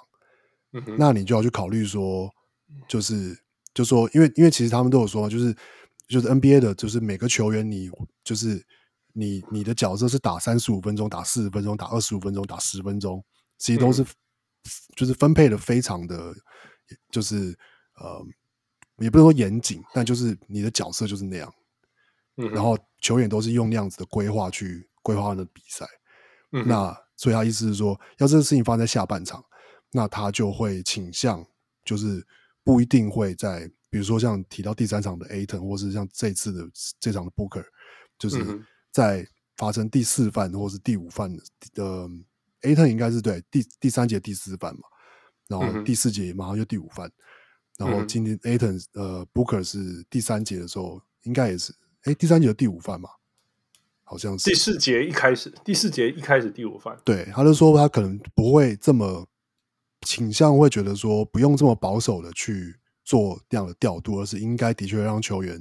[0.98, 2.34] 那你就要去考虑说，
[2.88, 3.38] 就是，
[3.74, 5.56] 就说，因为，因为其实他们都有说，就是，
[6.08, 7.90] 就是 NBA 的，就是每个球员，你
[8.24, 8.66] 就是
[9.14, 13.24] 你你的角色是打三十五分钟，打四十分钟，打二十五分钟，打十分钟，
[13.58, 14.06] 其实都是，
[14.96, 16.34] 就是分配的非常的，
[17.12, 17.58] 就是
[17.96, 18.24] 呃，
[19.00, 21.54] 也不能说严谨，但就是你的角色就是那样，
[22.36, 25.86] 然后球员都是用那样子的规划去规划的比赛，
[26.50, 29.44] 那所以他意思是说，要这个事情发生在下半场。
[29.94, 31.44] 那他就会倾向，
[31.86, 32.22] 就是
[32.62, 37.64] 不一定会在，比如说像提到第三场的 Ayton，或是像这次的这场的 Booker，
[38.20, 41.34] 就是在发生第四犯或是第五犯
[41.74, 42.26] 的、嗯、
[42.64, 44.82] Ayton 应该是对第第三节第四犯嘛，
[45.48, 47.10] 然后第四节马上就第五犯，
[47.78, 53.10] 然后今天 Ayton 呃 Booker 是第三节的时候应该也是，哎第三节的第五犯嘛，
[54.04, 59.28] 好像是第四节一开始，第四节一开始第五犯，对，他就说他可能不会这么。
[60.02, 65.56] 倾向会觉得说不用这么保守的去做这样的调度，而是应该的确让球员，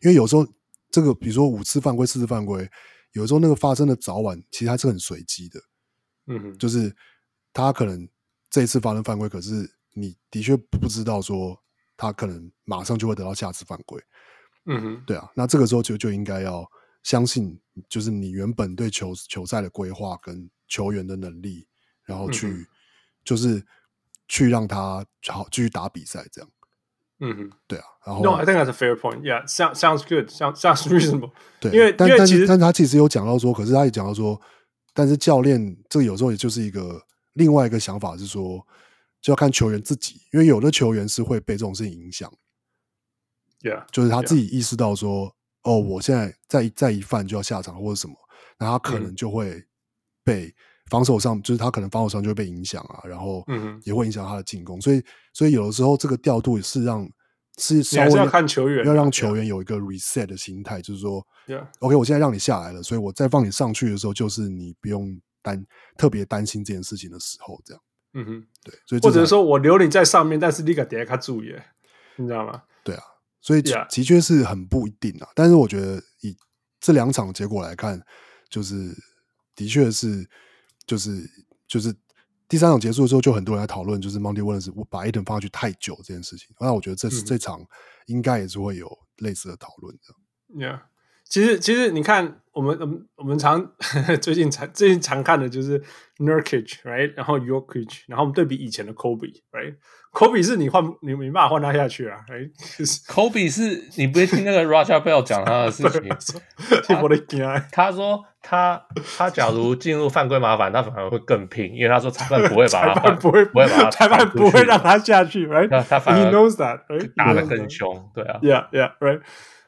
[0.00, 0.46] 因为有时候
[0.92, 2.66] 这个比如说五次犯规、四次犯规，
[3.12, 5.60] 有时候那个发生的早晚其实还是很随机的。
[6.28, 6.94] 嗯哼，就是
[7.52, 8.08] 他可能
[8.48, 11.58] 这一次发生犯规，可是你的确不知道说
[11.96, 14.02] 他可能马上就会得到下次犯规。
[14.66, 16.68] 嗯哼，对啊，那这个时候就就应该要
[17.02, 21.66] 相信，就是你原本对球球赛的规划跟球员的能力，
[22.04, 22.66] 然后去
[23.24, 23.64] 就是。
[24.32, 26.48] 去让他好继续打比赛，这样，
[27.18, 29.22] 嗯哼，对啊，然后 No, I think that's a fair point.
[29.22, 30.28] Yeah, sounds sounds good.
[30.30, 31.32] Sounds sounds reasonable.
[31.58, 34.40] 对，因为但因为其实但他其实有讲到说，可是他也讲到说，
[34.94, 38.64] 但是教练这个有时候也就是一个另外一个想法是说，
[39.20, 42.32] 就要看球员自己，因为有的球员是会被这种事情影响
[43.62, 48.14] ，Yeah，就是他自己意识到说.哦，我现在再再一犯就要下场或者什么，
[48.58, 49.64] 那他可能就会
[50.24, 50.46] 被。
[50.46, 50.54] 嗯
[50.90, 53.44] 防守上就是他可能防守上就会被影响啊，然后
[53.84, 55.00] 也会影响他的进攻，嗯、所以
[55.32, 57.08] 所以有的时候这个调度也是让
[57.58, 61.24] 是稍微要看球员，要让球员有一个 reset 的心态.就是说
[61.78, 65.64] ，OK，我现在让你下来了，所以我再放你上去的时候，就是你不用担
[65.96, 67.80] 特别担心这件事情的时候，这样，
[68.14, 71.54] 嗯哼，对，所以或者说我留你在上面，但是你给底下注意，
[72.16, 72.62] 你知道吗？
[72.82, 73.02] 对啊，
[73.40, 76.36] 所以的确是很不一定啊，但是我觉得以
[76.80, 78.00] 这两场结果来看，
[78.48, 78.94] 就是
[79.54, 80.28] 的确是。
[80.86, 81.22] 就是
[81.68, 81.94] 就是
[82.48, 86.48] 第三场结束的时候，就很多人在讨论，就是 Monty Williams 我把 Aiden 放下去太久这件事情。
[86.58, 87.64] 那我觉得这、嗯、这场
[88.06, 90.66] 应该也是会有类似的讨论的。
[90.66, 90.80] Yeah，
[91.22, 93.66] 其实其实你看，我们我们我们常
[94.20, 95.82] 最近常最近常看的就是
[96.18, 97.14] Nurkic，right？
[97.16, 106.02] 然后 Yorkic，然后我们对比以前的 Kobe，right？Kobe 是你换你没办法换他下去啊，right？Kobe 是你不会听那个 Raja Bell 讲他的事情，
[106.84, 108.78] 听我的天，他说他
[109.16, 115.70] 他假如进入犯规麻烦，他反而会更拼，因为他说裁判不会把他裁判不会不会把他裁判不会让他下去，right？
[115.70, 117.14] 他他反而 He knows that，right？
[117.16, 119.22] 打得更凶，对啊，Yeah Yeah，right？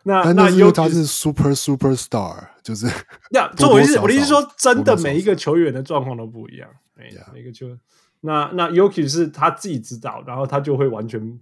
[0.04, 2.86] 那那因为他是 Super Superstar，就是
[3.30, 7.78] 呀，这我意思我的意思说，真的每一个球员的状况都不一样，每每个球员。
[8.20, 11.40] 那那 Jokic 是他自己知道，然后他就会完全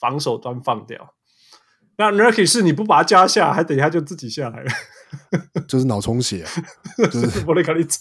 [0.00, 1.14] 防守端放掉。
[1.96, 4.70] 那 Nurkic 是你不把他加下，还等一下就自己下来了，
[5.66, 6.44] 就是脑充血，
[6.96, 8.00] 就是我得跟你讲。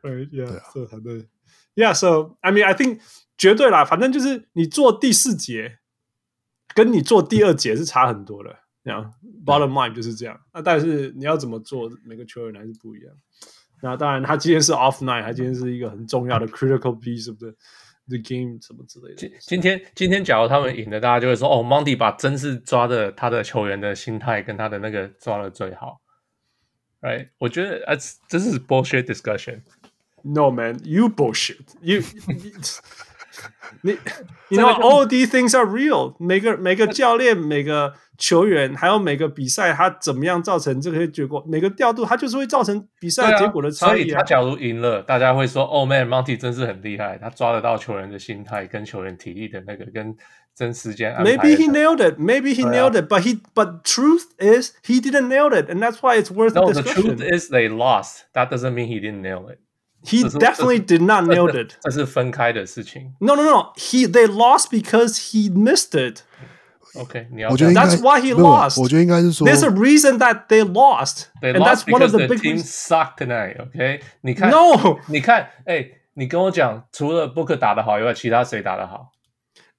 [0.00, 1.26] 对呀，这很对。
[1.74, 3.00] Yeah，so I mean I think
[3.36, 5.78] 绝对啦，反正就是你做第四节，
[6.74, 8.56] 跟你做第二节是差很多的。
[8.84, 9.14] 这样
[9.46, 10.40] bottom line 就是这样。
[10.52, 13.14] 那但是你要怎么做，每个球员还是不一样。
[13.80, 17.52] 那当然，他今天是 off night，他今天是一个很重要的 critical piece of the
[18.08, 19.14] the game 什么之类的。
[19.14, 26.00] 今今天今天假如他们赢了，大家就会说哦，Monty 把真是抓的他的球员的心态跟他的那个抓的最好。
[27.00, 27.28] Right？
[27.38, 27.94] 我觉得啊，
[28.28, 29.62] 这是 bullshit discussion。
[30.22, 31.66] No man, you bullshit.
[31.80, 32.02] You.
[33.81, 33.91] 你，
[34.49, 36.37] you know all these things are real 每。
[36.37, 41.43] 每个每个教练、每个球员，还有每个比赛，他怎么样造成这些结果？
[41.47, 43.95] 每个调度，他就是会造成比赛结果的差异、啊啊。
[43.95, 50.15] 所以他假如赢了，大家会说：“哦，Man，Monty 真是很厉害，他抓得到球员的心态跟球员体力的那个跟
[50.55, 52.19] 真时间安排。” Maybe he nailed it.
[52.19, 53.07] Maybe he nailed it.
[53.07, 56.71] But he, but truth is he didn't nail it, and that's why it's worth no,
[56.71, 57.17] the discussion.
[57.17, 58.25] The truth is they lost.
[58.33, 59.59] That doesn't mean he didn't nail it.
[60.03, 61.73] He definitely did not nail it.
[61.81, 63.13] 这是分开的事情。
[63.19, 63.73] No, no, no.
[63.75, 66.21] He they lost because he missed it.
[66.93, 68.81] OK，我觉得 That's why he lost.
[68.81, 71.25] 我觉得应该是说，There's a reason that they lost.
[71.41, 73.61] They and lost that's one of the big big teams suck tonight.
[73.61, 79.11] OK，你看，No，你看，哎，你跟我讲，除了 Booker 打得好以外，其他谁打得好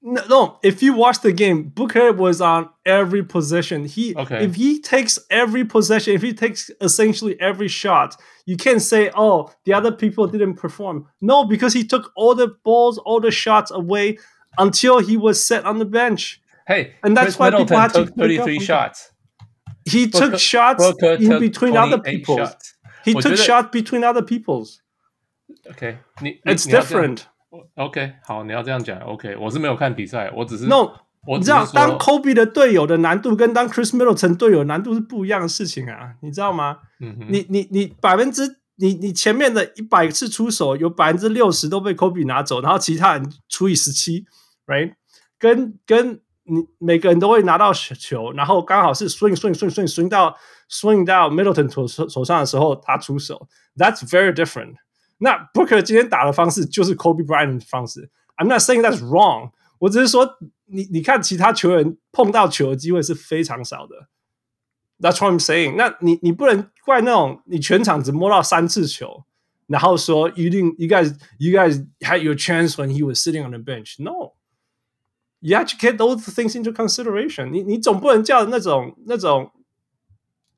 [0.05, 3.85] ？No, no, if you watch the game, Booker was on every possession.
[3.85, 4.43] He okay.
[4.43, 9.49] if he takes every possession, if he takes essentially every shot, you can't say, "Oh,
[9.63, 13.71] the other people didn't perform." No, because he took all the balls, all the shots
[13.71, 14.17] away
[14.57, 16.41] until he was set on the bench.
[16.67, 19.11] Hey, and that's Chris why Middleton people had took to 33 shots.
[19.85, 22.45] He Booker, took shots Booker in took between other people.
[23.05, 24.81] He took shots between other people's.
[25.71, 25.97] Okay,
[26.45, 27.27] it's different.
[27.75, 30.91] OK，好，你要这样讲，OK，我是没有看比赛，我只是 No，
[31.27, 36.79] 我你知道当 Kobe 的队友的难度跟当 Chris Middleton 队友的难度是不一样的事情啊，你知道吗？
[36.99, 44.25] 嗯哼，你你你百分之你你前面的一百次出手有百分之六十都被 Kobe 拿走，然后其他人除以十七
[44.65, 44.93] ，right？
[45.37, 50.35] 跟跟你每个人都会拿到球，然后刚好是 swing swing swing swing swing 到
[50.69, 54.73] swing 到 Middleton 手手上的时候他出手，That's very different。
[55.18, 58.10] 那 Booker 今天打的方式就是 Kobe Bryant 的方式。
[58.36, 64.08] I'm not saying that's wrong，我只是说你你看其他球员碰到球的机会是非常少的。
[65.00, 65.76] That's what I'm saying。
[65.76, 69.24] 那你你不能怪那种你全场只摸到三次球，
[69.66, 75.66] 然后说一定 you guys you guys had your chance when he was sitting on the bench。No，you have
[75.70, 77.62] to get those things into consideration 你。
[77.62, 79.50] 你你总不能叫那种那种。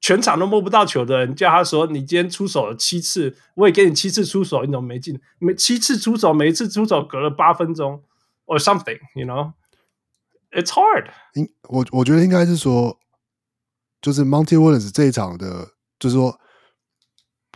[0.06, 5.20] 全场都摸不到球的人，叫他说：“你今天出手了七次，我也给你七次出手，你怎么没进？
[5.39, 8.04] 每七次出手，每一次出手隔了八分钟
[8.46, 11.10] ，or something，you know？It's hard。
[11.34, 13.00] 应我我觉得应该是说，
[14.00, 16.39] 就是 Monty Williams 这一场的，就是说，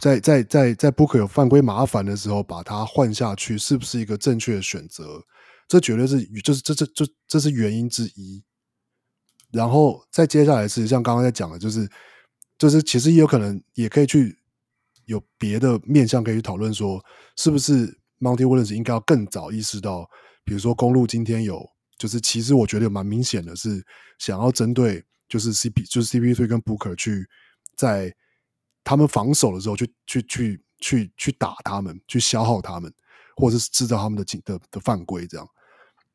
[0.02, 5.24] 在在在在 Book 有犯规麻烦的时候，把他换下去，是不是一个正确的选择？
[5.68, 8.44] 这绝对是，就是这这这这是原因之一。
[9.52, 11.88] 然后再接下来是像刚刚在讲的，就是。
[12.60, 14.38] 就是其实也有可能，也可以去
[15.06, 17.04] 有别的面向可以去讨论，说
[17.38, 17.88] 是不是
[18.19, 20.08] Monty Williams 应该要更早意识到，
[20.43, 21.67] 比如说公路今天有，
[21.98, 23.84] 就是其实我觉得蛮明显的是
[24.17, 27.26] 想要针对就是 CP 就是 CP3 跟 Booker 去
[27.76, 28.13] 在
[28.84, 32.93] 他们防守的时候去去去去去打他们，去消耗他们，
[33.38, 35.48] 或者是制造他们的的的犯规这样。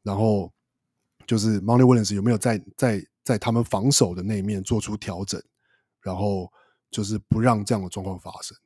[0.03, 0.53] 然后
[1.27, 5.43] 就是 Monty Williams 有没有在在在他们防守的那一面做出调整？
[6.05, 6.53] 然后
[6.91, 8.57] 就是不让这样的状况发生，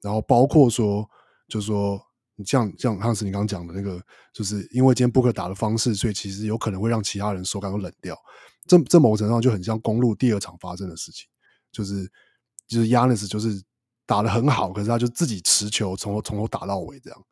[0.00, 1.06] 然后包括说，
[1.48, 2.00] 就是说，
[2.36, 4.00] 你像像汉斯你刚刚讲的那个，
[4.32, 8.16] 就是因为今天布克打的方式，所以其实有可能会让其他人手感都冷掉。
[8.66, 11.28] 这这某种程度上就很像公路第二场发生的事情，
[11.72, 12.10] 就是
[12.68, 13.60] 就是 Giannis 就是
[14.06, 17.24] 打得很好，可是他就自己持球从头从头打到尾这样，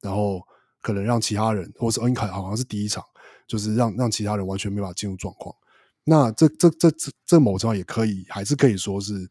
[0.00, 0.42] 然后
[0.82, 3.04] 可能让其他人，或是恩凯好像是第一场，
[3.46, 5.54] 就是让让其他人完全没办法进入状况。
[6.08, 9.28] 那这这这这这某种也可以，还是可以说是，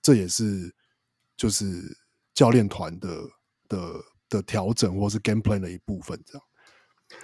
[0.00, 0.74] 这也是
[1.36, 1.66] 就是
[2.32, 3.08] 教练团的
[3.68, 3.92] 的
[4.30, 6.42] 的调整，或是 game plan 的一部分，这样，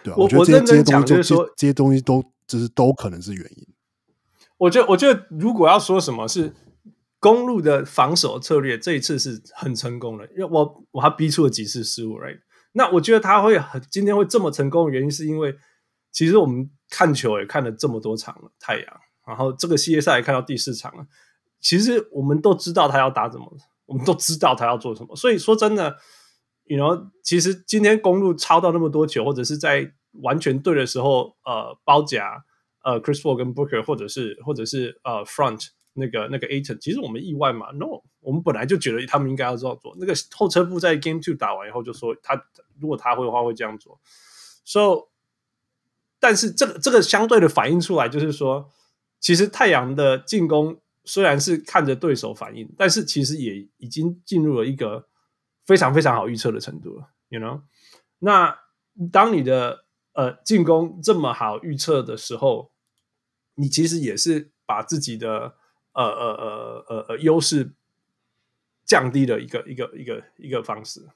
[0.05, 0.17] 对啊？
[0.19, 3.67] 我，我觉得这些这些东西就是说，这些东西都就是都可能是原因。
[4.59, 6.55] 我觉得，我觉得如果要说什么是
[7.19, 12.41] 公路的防守策略，这一次是很成功的，因为我我还逼出了几次失误，right？
[12.73, 15.57] 那我觉得他会很今天会这么成功的原因，是因为
[16.13, 16.71] 其实我们。
[16.93, 21.07] 看球也看了这么多场了，太阳，然后这个系列赛也看到第四场了。
[21.59, 23.51] 其实我们都知道他要打什么，
[23.87, 25.17] 我们都知道他要做什么。
[25.17, 25.97] 所以说真的
[26.65, 32.45] ，you know，其实今天公路抄到那么多球，或者是在完全对的时候，呃，包夹
[32.85, 39.97] 呃，Chris Paul 跟 Booker，或者是或者是呃，Front 那个那个 Aton，其实我们意外嘛？No，我们本来就觉得他们应该要这样做。
[39.99, 42.35] 那个后撤步在 Game Two 打完以后就说他
[42.79, 43.99] 如果他会的话会这样做。
[44.65, 45.12] So
[46.23, 48.71] 但是这个这个相对的反映出来，就是说，
[49.19, 55.09] 其实太阳的进攻虽然是看着对手反应，但是其实也已经进入了一个
[55.67, 57.63] 非常非常好预测的程度了，you know？
[58.21, 58.57] 那
[59.11, 62.71] 当你的呃进攻这么好预测的时候，
[63.57, 65.57] 你其实也是把自己的
[65.93, 67.73] 呃呃呃呃呃优势
[68.85, 71.09] 降低的一个一个一个一个方式。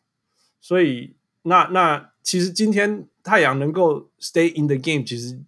[0.60, 1.16] 所以
[1.46, 5.40] 那那其实今天太阳能够 stay in the game，其实，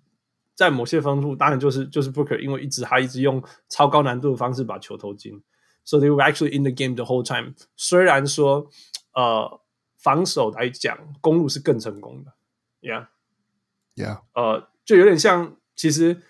[0.55, 5.43] 在某些方面当然就是就是 Booker，因为一直他一直用超高难度的方式把球投进。
[5.85, 7.55] So they were actually in the game the whole time。
[7.77, 8.71] 虽然说，
[9.15, 9.61] 呃，
[9.97, 12.35] 防守来讲，公路是更成功的
[12.83, 16.21] ，Yeah，Yeah，呃，就有点像，其实，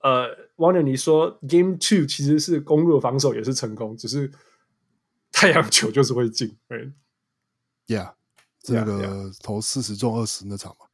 [0.00, 4.32] 呃，Warner 你说 Game Two 其实是公路的防守也是成功，只是
[5.30, 6.90] 太阳球就是会进，对
[7.86, 8.14] ，Yeah，
[8.64, 10.86] 这个投四十中二十那场嘛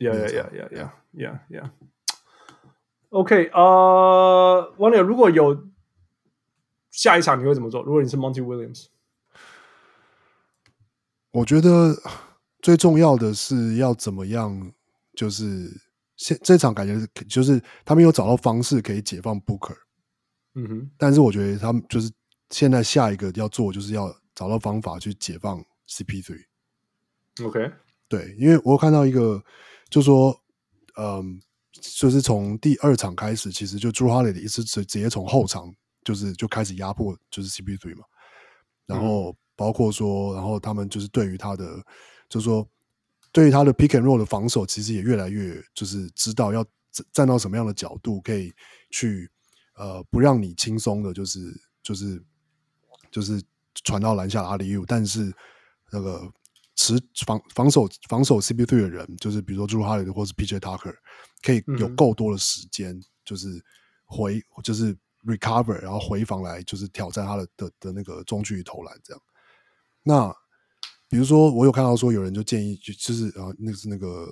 [0.00, 1.70] ，Yeah，Yeah，Yeah，Yeah，Yeah，Yeah，Yeah。
[3.08, 5.72] OK，呃，Warner 如果有。
[6.96, 7.82] 下一场你会怎么做？
[7.82, 8.86] 如果你是 Monty Williams，
[11.32, 11.92] 我觉得
[12.62, 14.72] 最重要的是要怎么样，
[15.16, 15.68] 就是
[16.14, 19.76] 现这场感觉就是他们有找到方式可以解放 Booker，
[20.54, 22.08] 嗯哼，但是我觉得他们就是
[22.50, 26.44] 现在下一个要做，就是要找到方法去解放 CP3。
[27.42, 27.72] OK，
[28.08, 29.42] 对，因为我看到一个，
[29.88, 30.38] 就说，
[30.98, 31.40] 嗯，
[31.72, 35.74] 就是从第二场开始，其实就 Jrue Holiday 一直直直接从后场。
[36.04, 38.04] 就是就开始压迫，就是 CP3 嘛，
[38.84, 41.82] 然后包括说，然后他们就是对于他的，
[42.28, 42.68] 就是说
[43.32, 46.62] 对于他的 pick and roll 的防守，其实也越来越就是知道要
[47.10, 48.52] 站到什么样的角度，可以
[48.90, 49.30] 去
[49.76, 52.22] 呃不让你轻松的，就是就是
[53.10, 53.42] 就是
[53.82, 55.32] 传到篮下的 alley-oop，但是
[55.90, 56.30] 那个
[56.76, 60.94] 持防防守防守 CP3 的人，就是比如说 Jrue Holiday 或是 PJ Tucker，
[61.42, 63.62] 可以有够多的时间，就是
[64.04, 64.96] 回就是。
[65.26, 69.22] recover，然后回防来就是挑战他的的的那个中距离投篮这样。
[70.02, 70.30] 那
[71.08, 74.30] 比如说，我有看到说有人就建议，就就是啊，那是那个，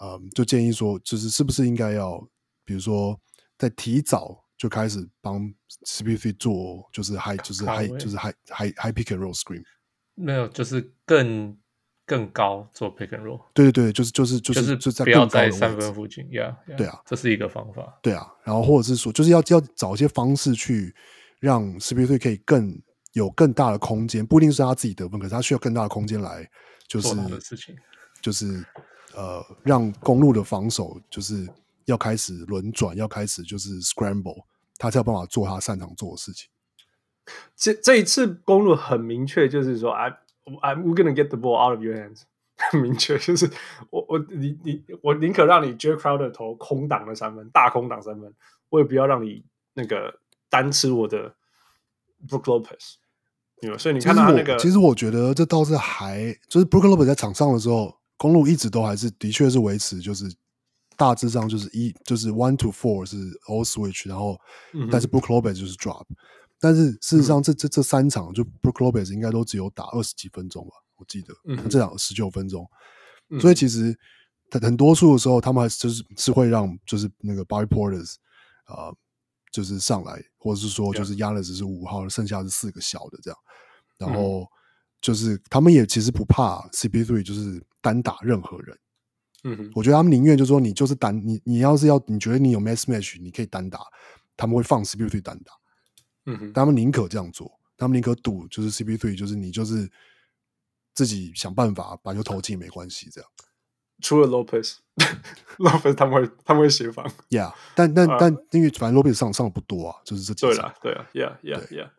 [0.00, 2.18] 嗯，就建议说，就是是不是应该要，
[2.64, 3.16] 比如说
[3.56, 5.48] 在提早就开始帮
[5.86, 9.62] CP3 做，就是 high，就是 high，就是 high high high pick and roll screen。
[10.14, 11.56] 没有，就是更。
[12.04, 20.94] 更高做 pick and roll，对对对，就是就是就是就在不要在三分附近，Yeah，对啊，这是一个方法，对啊，然后或者是说，就是要要找一些方式去
[21.38, 22.76] 让 CP3 可以更
[23.12, 26.46] 有更大的空间，不一定是他自己得分，可是他需要更大的空间来
[26.88, 27.74] 就是做他的事情，
[28.20, 28.62] 就是
[29.14, 31.48] 呃，让公路的防守就是
[31.84, 34.42] 要开始轮转，要开始就是 scramble，
[34.76, 36.48] 他才有办法做他擅长做的事情。
[37.56, 40.18] 这这一次公路很明确，就是说，I。
[40.44, 42.22] I'm gonna get the ball out of your hands。
[42.72, 43.48] 很明确，就是
[43.90, 48.34] 我我你你我宁可让你 Jae Crowder 投空档的三分，大空档三分，
[48.68, 50.18] 我也不要让你那个
[50.50, 51.32] 单吃我的
[52.28, 53.78] Brook Lopez。
[53.78, 60.24] 所以你看到那个，其实我觉得这倒是还就是 Brook Lopez 在场上的时候，公路一直都还是的确是维持就是
[60.96, 63.16] 大致上就是一就是 one to four 是
[63.48, 64.36] all switch，然后、
[64.72, 66.04] 嗯、但是 Brook Lopez 就是 drop。
[66.62, 72.64] 但是事实上这，这这这三场就 Brook Lopez 应该都只有打二十几分钟吧，我记得，嗯、这场十九分钟，
[73.30, 73.98] 嗯、所以其实
[74.48, 78.14] 很很多数的时候，他们还是就是是会让就是那个 Bobby Portis
[78.66, 78.96] 啊、呃，
[79.50, 83.38] 就是上来，或者是说就是 Giannis 是五号，剩下是四个小的这样，
[83.98, 84.46] 然后
[85.00, 88.78] 就是他们也其实不怕 CP3 就是单打任何人，
[89.42, 93.80] 嗯哼，我觉得他们宁愿就是说你就是单你你要是要你觉得你有 mismatch 你可以单打，
[94.36, 95.52] 他们会放 CP3 单打。
[96.26, 99.90] 嗯哼，他们宁可这样做，他们宁可赌，就是 CP3，就是你就是
[100.94, 103.28] 自己想办法把球投进没关系，这样。
[104.00, 111.90] 除了 Lopez，Lopez 他们会他们会协防，Yeah，但但、uh, 但因为反正 Lopez 上上的不多啊，就是这几对了，对啊，Yeah Yeah Yeah，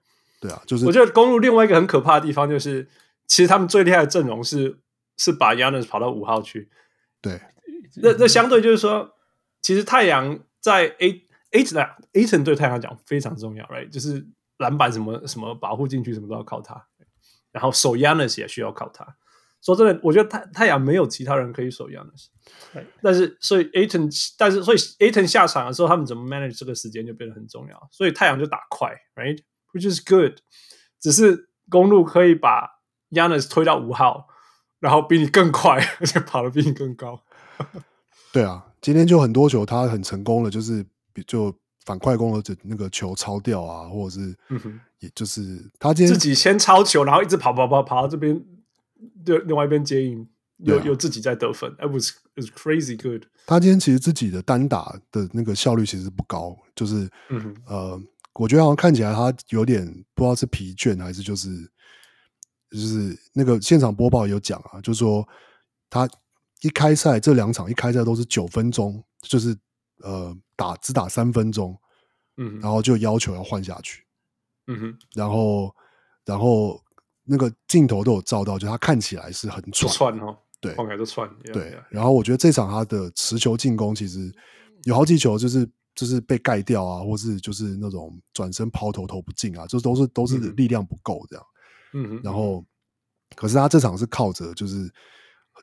[0.42, 2.90] 对啊，就是我觉得公路另外一个很可怕的地方就是，
[3.28, 4.80] 其实他们最厉害的阵容是
[5.18, 6.70] 是把 Giannis 跑到五号去，
[7.22, 7.42] 对，
[8.02, 9.16] 那那相对就是说，
[9.62, 11.23] 其实太阳在 A。
[11.54, 13.90] Ayton 对太阳讲非常重要，right？
[13.90, 16.88] 就是篮板什么什么保护进去什么都要靠他，
[17.52, 19.16] 然后守 Giannis 也需要靠他。
[19.62, 22.28] 说真的，我觉得太太阳没有其他人可以守 Giannis，
[23.02, 27.90] 但是所以 Ayton，但是所以 Ayton 下场的时候，他们怎么 manage 这个时间就变得很重要。
[27.92, 30.40] 所以太阳就打快，right？Which is good。
[31.00, 32.68] 只是公路可以把
[33.12, 34.28] Giannis 推到五号，
[34.80, 37.24] 然后比你更快，而且跑得比你更高。
[38.34, 40.86] 对啊，今天就很多球他很成功了，就是。
[41.28, 41.54] 就
[41.86, 44.36] 反快攻的那个球抄掉啊，或者是，
[45.00, 48.42] 也就是他今天自己先抄球，然后一直跑跑跑跑到这边，
[49.26, 50.28] 对，另外一边接应，
[50.60, 53.26] 又又自己在得分，It was it was crazy good。
[53.46, 58.02] 他今天其实自己的单打的那个效率其实不高，就是，嗯、呃，
[58.36, 59.86] 我觉得好像看起来他有点
[60.16, 61.50] 不知道是疲倦还是就是
[62.72, 65.28] 就是那个现场播报有讲啊，就是说
[65.90, 66.10] 他
[66.62, 69.54] 一开赛这两场一开赛都是九分钟，就是
[70.04, 71.76] 呃打只打三分钟，
[72.38, 74.06] 嗯，然后就要求要换下去，
[74.68, 75.76] 嗯哼，然后
[76.24, 76.80] 然后
[77.24, 81.76] 那个镜头都有照到，就他看起来是很喘，喘哦，对，看起来就喘，对。
[81.90, 84.32] 然后我觉得这场他的持球进攻其实
[84.84, 91.46] 有好几球就是就是被盖掉啊，或是就是那种转身抛投投不进啊，就都是都是力量不够这样，
[91.94, 92.64] 嗯哼，然后
[93.36, 94.92] 可是他这场是靠着就是。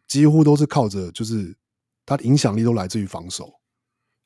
[0.07, 1.57] 几乎都是靠着，就是
[2.07, 3.53] 他的影响力都来自于防守。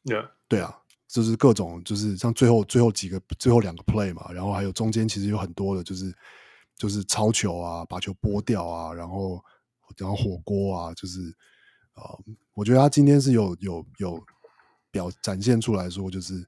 [0.04, 0.30] Yeah.
[0.48, 0.78] 对啊，
[1.08, 6.14] 就是各种，就是像最后最后几个最后两个 play 嘛，然后还有中间其实有很多的，就是
[6.76, 9.44] 就是抄球啊，把球拨掉啊，然后
[9.96, 11.20] 然后火锅啊，就是
[11.94, 12.20] 啊、呃，
[12.54, 14.24] 我觉得他今天是有有有
[14.90, 16.46] 表展现出来说，就是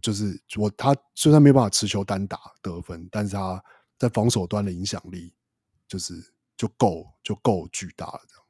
[0.00, 3.62] 就是我他虽然没办法持球单打得分，但是他
[3.98, 5.32] 在防守端的影响力
[5.86, 6.32] 就是。
[6.54, 8.44] 就够就够巨大了，这样。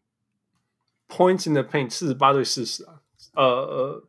[1.08, 3.00] Points in the paint 四十八对四十啊，
[3.34, 4.04] 呃呃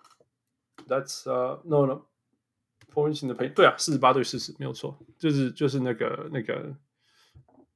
[0.88, 2.01] ，That's 呃，no no，
[2.91, 6.76] 波恩琴的赔对啊，四十八对四十，没有错，就是就是那个那个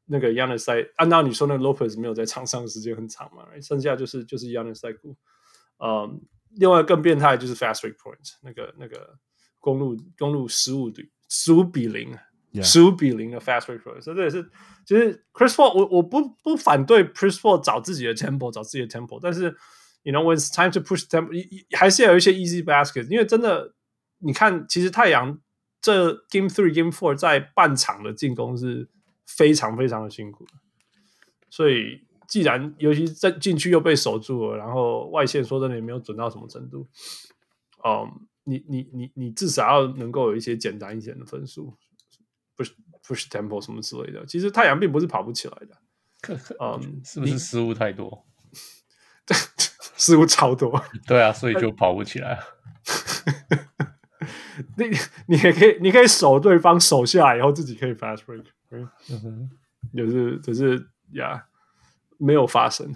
[0.05, 0.87] 那个亚纳塞。
[0.95, 5.15] 按照你说，那 Lopez 没有在场上的时间很长嘛，剩下就是就是亚纳塞古。
[5.79, 6.21] 嗯，
[6.51, 9.17] 另外更变态就是 Fast Break Point，那个那个
[9.59, 12.17] 公路公路十五对十五比零，
[12.63, 14.43] 十五比零的 Fast break point 所以这也是
[14.85, 19.55] 其实 Chris Paul 我我不不反对 Chris Paul 找自己的 Tempo 找自己的 Tempo，但是。
[20.07, 21.29] You know when it's time to push tempo
[21.75, 23.73] 还是要有一些 easy baskets，因为真的
[24.19, 25.37] 你看其实太阳
[25.81, 28.87] 这 game three game four 在半场的进攻是
[29.25, 30.53] 非常非常的辛苦的，
[31.49, 36.87] 所以既然尤其在禁区又被守住了，然后外线说真的也没有准到什么程度，
[37.83, 38.09] 嗯，
[38.45, 41.75] 你你你你至少要能够有一些简单一点的分数。
[42.57, 42.71] push
[43.05, 45.77] push tempo 什么之类的，其实太阳并不是跑不起来的，
[46.59, 48.25] 嗯，是不是失误太多？
[49.97, 52.39] 失误超多， 对啊，所以就跑不起来。
[54.77, 54.85] 你
[55.27, 58.89] 你也可以，你可以守对方守下来以后，自己可以 fast break，嗯
[59.21, 59.49] 哼，
[59.95, 61.45] 就是就是呀，
[62.17, 62.95] 没有发生。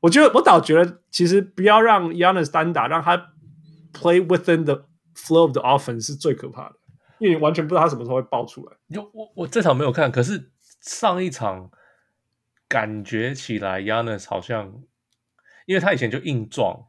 [0.00, 3.16] 我觉得我倒觉得，其实不要让 Giannis 单打，让他
[3.92, 6.76] play within the flow of the offense 是最可怕的。
[7.18, 8.76] 因为你完全不知道他什么时候会爆出来。
[8.94, 11.70] 就我我这场没有看，可是上一场
[12.68, 14.72] 感觉起来，Giannis 好像，
[15.68, 16.86] 因为他以前就硬撞，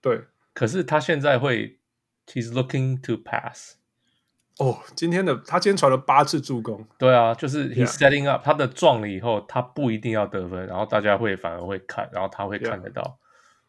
[0.00, 0.22] 对，
[0.54, 1.80] 可是他现在会
[2.28, 3.74] ，he's looking to pass。
[4.58, 13.18] 哦，今天的他今天传了八次助攻，对啊，就是 he's setting up，他的撞了以后，他不一定要得分，然后大家会反而会看，然后他会看得到。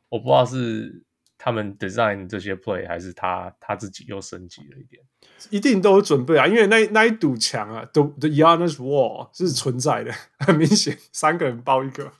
[0.09, 1.03] 我不知道是
[1.39, 5.01] 他们 design 这些 play，还是他他自己又升级了一点。
[5.49, 12.11] 一定都有准备啊，因为那那一堵墙啊，都 the Giannis wall 是存在的，很明显，三个人包一个，嗯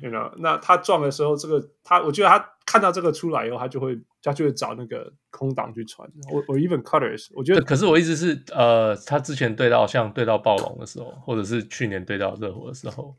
[0.00, 6.10] ，you know，那他撞的时候，这个他，我觉得他看到这个出来以后，他就会他就会找那个空档去传。
[6.32, 13.14] 我我 even cutters，我觉得，可是我一直是呃，他之前对到像对到暴龙的时候，或者是去年对到热火的时候，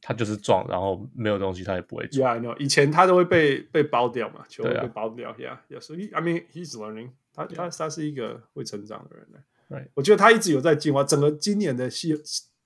[0.00, 2.36] 他就是撞，然后没有东西他也不会撞。
[2.36, 5.34] Yeah，I know，以前他都会被被包掉嘛，球会被包掉。
[5.34, 7.10] Yeah，Yeah，So he, I mean he's learning。
[7.34, 9.38] 他他他是一个会成长的人呢
[9.68, 9.88] ，Right.
[9.94, 11.02] 我觉得他一直有在进化。
[11.02, 12.14] 整个今年的西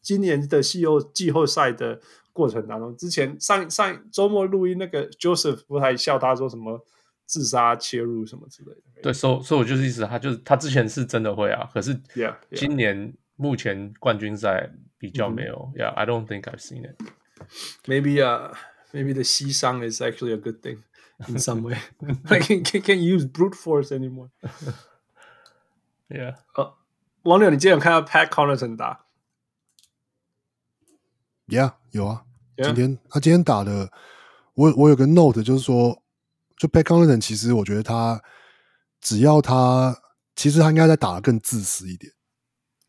[0.02, 2.00] 今年的季后季后赛的
[2.38, 6.80] 过程当中，之前上上周末录音那个 Joseph 不还笑他说什么
[7.26, 9.02] 自杀切入什么之类的。
[9.02, 12.00] 对，所以所以我就是意思，他就是他之前是真的会啊，可是
[12.54, 15.72] 今年目前冠军赛比较没有。
[15.74, 15.92] Yeah, yeah.
[15.92, 16.94] Yeah, I don't think I've seen it.
[17.86, 18.54] Maybe uh,
[18.92, 20.84] maybe the 膝伤 is actually a good thing.
[21.26, 21.78] in some way.
[22.30, 24.30] I can't, can't use brute force anymore.
[26.08, 26.36] Yeah.
[26.54, 26.74] 呃，
[27.22, 29.04] 王柳，你今天有看到 Pat Connaughton 打
[31.48, 32.24] ？Yeah，有啊。
[32.62, 33.90] 今天他今天打的，
[34.54, 35.96] 我我有个 note，就是说，
[36.58, 38.20] 就 Pat Connaughton，其实我觉得他
[39.00, 39.96] 只要他，
[40.36, 42.12] 其实他应该在打的更自私一点。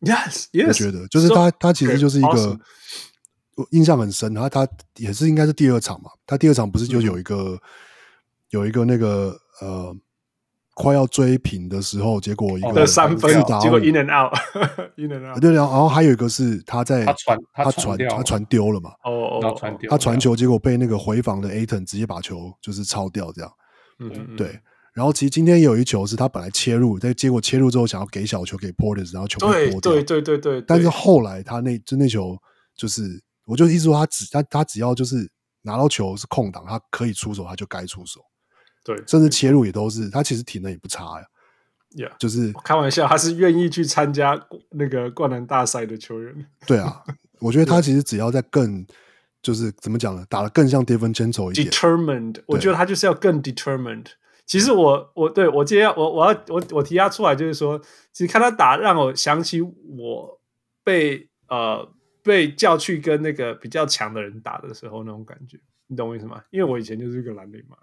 [0.00, 2.28] Yes，Yes，我觉得就是他，so, 他其实就是一个。
[2.28, 2.60] awesome.
[3.56, 7.54] 我印象很深，他他也是应该是第二场嘛，他第二场不是就有一个。
[7.54, 7.60] 嗯
[8.50, 9.96] 有一个那个呃，
[10.80, 15.40] 快要追平的时候，结果一个三分，结果 in and out，in and out。
[15.40, 18.90] 对，然后还有一个是他在他传他传他传丢了嘛？
[19.04, 23.50] 哦哦，传丢，他传球，结果被那个回防的 Ayton 直接把球就是抄掉，这样。
[23.98, 24.58] 嗯，对。
[24.92, 29.92] 然后其实今天有一球是他本来切入，但结果切入之后想要给小球给 Portis，然后球被拨掉。
[29.92, 30.62] 对对对对。
[30.62, 32.36] 但是后来他那就那球
[32.74, 35.30] 就是，我就意思说他只他他只要就是
[35.62, 38.20] 拿到球是空档，他可以出手，他就该出手。
[38.84, 41.26] 对，甚至切入也都是他，其实体能也不差呀。
[41.92, 46.46] Yeah，就是开玩笑，他是愿意去参加那个灌篮大赛的球员。
[46.64, 47.02] 对啊，
[47.40, 48.86] 我觉得他其实只要在更
[49.42, 50.24] 就是怎么讲呢？
[50.28, 51.68] 打得更像 d e v i n c e n z o 一点。
[51.68, 54.06] Determined，我觉得他就是要更 determined。
[54.46, 57.80] 其实我我对我今天我我要我我提他出来，就是说，
[58.12, 60.40] 其实看他打，让我想起我
[60.84, 65.58] 被呃被叫去跟那个比较强的人打的时候那种感觉。
[65.90, 66.40] 你懂我意思吗？
[66.50, 67.76] 因为我以前就是一个蓝领嘛，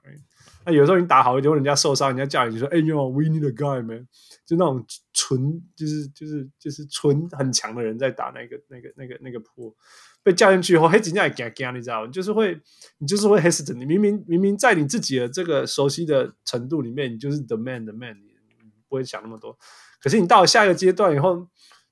[0.65, 4.07] 那有时候你打好一点，人家受伤，人家叫你就说：“哎呦，We need a guy, man。”
[4.47, 9.75] 就那种纯，就是就是就是纯很强的人在打那个那个那个那个坡，
[10.23, 12.09] 被叫进去以后，黑警长也惊惊，你知道吗？
[12.09, 12.57] 就是会，
[12.99, 13.73] 你就是会 hesitant。
[13.73, 19.57] 你明明明明在你自己的这个熟悉的程度里面，你就是 the man the man，你不会想那么多。
[19.99, 21.45] 可是你到了下一个阶段以后，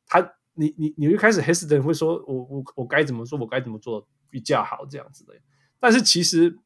[0.07, 3.37] 他你你你就开始 hesitant，会说：“我我我该怎么做？
[3.37, 5.33] 我该怎么做比较好？”这样子的。
[5.87, 6.57] 但是其实，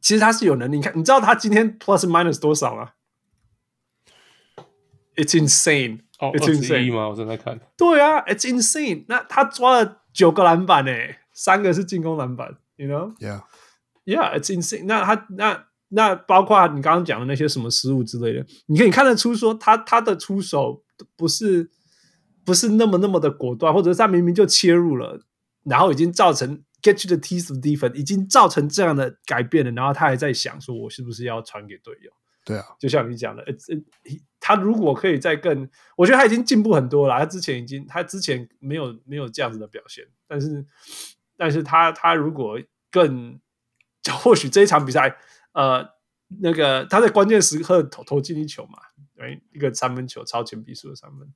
[0.00, 0.78] 其实他是有能力。
[0.78, 2.90] 你看，你知道他今天 plus minus 多少吗
[5.14, 6.00] ？It's insane！
[6.18, 7.08] 哦，It's insane 吗？
[7.08, 7.60] 我正在看。
[7.76, 9.04] 对啊，It's insane！
[9.06, 12.56] 那他抓了九个篮板诶，三个是进攻篮板。
[12.74, 14.86] You know？Yeah，Yeah，It's insane！
[14.86, 20.82] 那他那那包括你刚刚讲的那些什么失误之类的，你可以看得出说他他的出手
[21.14, 21.70] 不是
[22.44, 25.20] 不是那么那么的果断，或者是他明明就切入了，
[25.62, 26.64] 然后已经造成。
[26.82, 32.10] Get to the teeth of defense 已经造成这样的改变了，然后他还在想说，我是不是要传给队友？
[32.44, 33.54] 对啊，就像你讲的，呃
[34.40, 37.16] 他如果可以再更，我觉得他已经进步很多了。
[37.16, 40.66] 他之前已经，他之前没有没有这样子的表现，但是，
[41.36, 42.58] 但是他他如果
[42.90, 43.38] 更，
[44.20, 45.16] 或许这一场比赛，
[45.52, 45.88] 呃，
[46.40, 48.80] 那个他在关键时刻投投进一球嘛，
[49.18, 51.32] 哎，一个三分球超前比数的三分，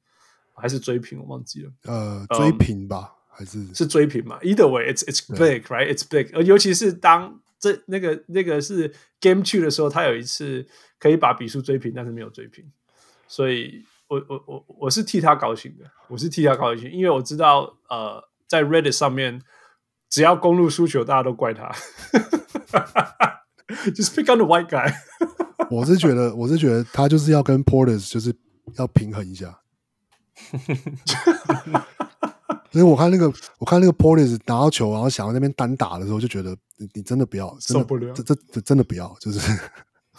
[0.56, 3.12] 还是追平，我忘记了，呃，追平吧。
[3.12, 5.92] Um, 还是是追平嘛？Either way, it's it's big, right?
[5.92, 6.34] It's big.
[6.34, 10.66] 而尤其是当这那个那个是 Game Two 的时候，他有一次
[10.98, 12.64] 可以把比数追平，但是没有追平。
[13.28, 19.42] 所以我我我我是替他高兴的，我是替他高兴，因为我知道呃，在 Reddit 上面，
[20.08, 21.70] 只要公路输球，大家都怪他。
[23.94, 24.94] Just pick on the white guy
[25.70, 28.32] 我是觉得，我是觉得他就是要跟 Porters 就是
[28.76, 29.60] 要平衡一下。
[32.76, 39.40] 所以我看那个，我看那个 Portis 拿到球，然后想要那边单打的时候，就觉得你你真的不要，真的不了，这这这真的不要，就是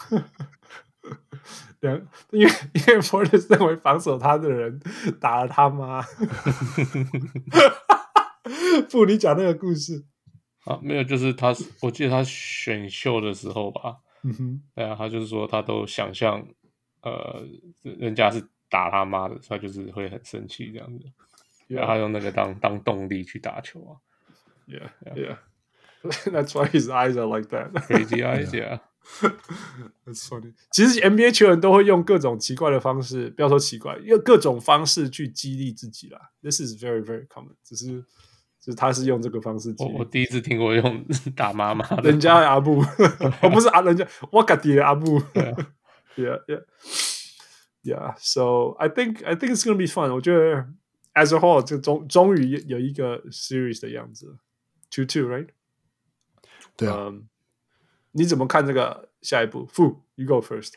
[1.82, 1.96] 两，
[2.32, 4.82] 因为因为 Portis 认为防守他的人
[5.22, 6.04] 打了他妈。
[8.90, 10.06] 不，你讲那个故事
[10.66, 10.80] 啊？
[10.82, 16.44] 没有，就是他，我记得他选秀的时候吧，嗯哼，对啊，他就是说他都想象，
[17.04, 17.46] 呃，
[17.84, 21.06] 人家是打他妈的，所以他就是会很生气这样子。
[21.68, 24.00] 然后他用那个当当动力去打球啊
[24.68, 25.38] ，Yeah, yeah,
[26.32, 27.72] that's why his eyes are like that.
[27.88, 28.80] Crazy eyes, yeah.
[30.06, 30.54] That's funny.
[30.72, 36.20] 其实 NBA 球员都会用各种奇怪的方式，不要说奇怪，用各种方式去激励自己啦。
[36.42, 37.56] This is very, very common.
[37.64, 38.02] 只是，
[38.60, 39.92] 就是他是用这个方式激励。
[39.94, 41.06] 我我第一次听过用
[41.36, 42.84] 打妈妈的，人家阿布，
[43.42, 45.20] 我不是阿人家，我家的阿布。
[46.18, 46.64] Yeah, yeah,
[47.84, 48.16] yeah.
[48.18, 50.14] So I think I think it's gonna be fun.
[50.14, 50.68] 我觉得。
[51.18, 54.38] As a whole，就终终于有一个 series 的样子
[54.92, 55.48] ，two two，right？
[56.76, 57.10] 对啊。
[57.10, 57.22] Um,
[58.12, 60.74] 你怎么看这个下一步？Fu，you go first。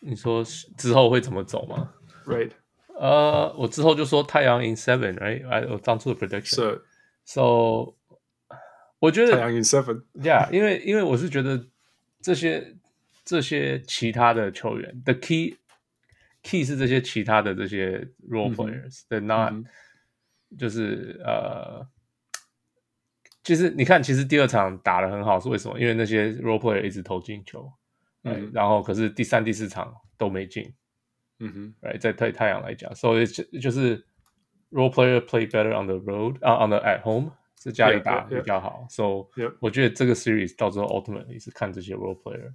[0.00, 0.42] 你说
[0.76, 1.92] 之后会怎么走吗
[2.26, 2.50] ？Right。
[2.98, 5.68] 呃，我之后就说太阳 in seven，right？
[5.70, 6.56] 我当初的 prediction。
[6.56, 6.84] 是。
[7.24, 7.94] So，
[8.98, 10.02] 我觉得太阳 in seven。
[10.14, 11.68] Yeah，因为因为我是觉得
[12.20, 12.76] 这些
[13.24, 15.58] 这些其他的球员，the key。
[16.42, 19.64] Key 是这些其他的这些 role players 的、嗯、not，、嗯、
[20.58, 21.86] 就是呃，
[23.44, 25.78] 其实你看，其实第二场打的很好，是为什么？
[25.78, 27.72] 因为那些 role player 一直投进球，
[28.24, 30.74] 嗯，然后可是第三、第四场都没进，
[31.38, 34.04] 嗯哼，right，在太太阳来讲，所以就就是
[34.70, 37.30] role player play better on the road 啊、uh,，on the at home
[37.60, 39.28] 是家里打比较好，so.
[39.60, 42.52] 我觉得这个 series 到最后 ultimately 是看这些 role player。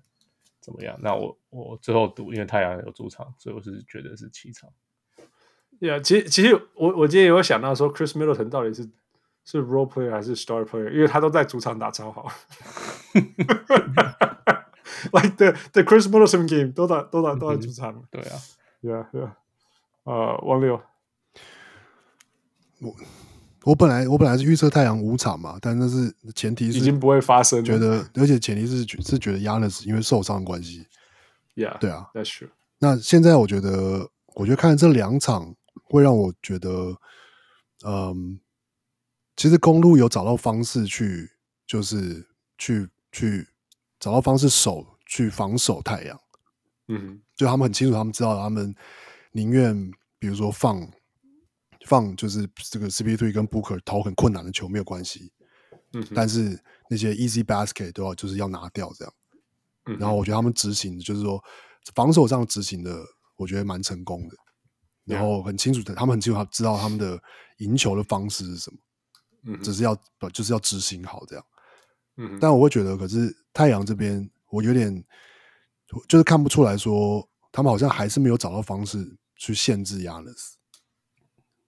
[0.67, 0.99] 怎么样？
[1.01, 4.69] 那我我最后赌，因为太阳有主场，所以我是觉得是七场。
[5.79, 8.89] 对啊，其实其实我我今天有想到说，Chris Middleton 到底是
[9.45, 10.91] 是 role player 还是 star player？
[10.91, 12.29] 因为他都在主场打超好。
[15.13, 17.93] Like the the Chris Middleton game 都打都打都在主场。
[17.93, 18.37] 嗯、对啊，
[18.81, 19.37] 对啊，对啊。
[20.03, 20.81] 呃，王六，
[22.81, 22.93] 我。
[23.67, 30.87] 我本来我本来是预测太阳五场嘛，但那是前提是已经不会发生，觉得而且前提是是觉得 Giannis 因为受伤的关系
[31.53, 32.47] ，Yeah，对啊，That's true。
[32.79, 35.53] 那现在我觉得，我觉得看这两场
[35.83, 36.95] 会让我觉得，
[37.85, 38.39] 嗯，
[39.35, 41.29] 其实公路有找到方式去，
[41.65, 42.25] 就是
[42.57, 43.49] 去去
[43.99, 46.17] 找到方式守去防守太阳，
[46.87, 48.73] 嗯，就他们很清楚，他们知道他们
[49.33, 50.89] 宁愿比如说放。
[51.87, 55.31] 放就是这个 CP3 跟 Booker 投很困难的球没有关系，
[55.93, 59.13] 嗯，但是那些 easy basket 都要就是要拿掉这样。
[59.85, 61.41] 嗯，然后我觉得他们执行的就是说
[61.95, 63.01] 防守上执行的，
[63.37, 64.35] 我觉得蛮成功的。
[65.05, 67.17] 然后很清楚的，他们很清楚，他知道他们的
[67.59, 68.77] 赢球的方式是什么。
[69.45, 69.95] 嗯，只是要
[70.33, 71.45] 就是要执行好这样。
[72.17, 75.01] 嗯，但我会觉得，可是太阳这边，我有点
[76.09, 80.55] 就是看不出来说，他们好像还是没有找到方式去限制 Giannis。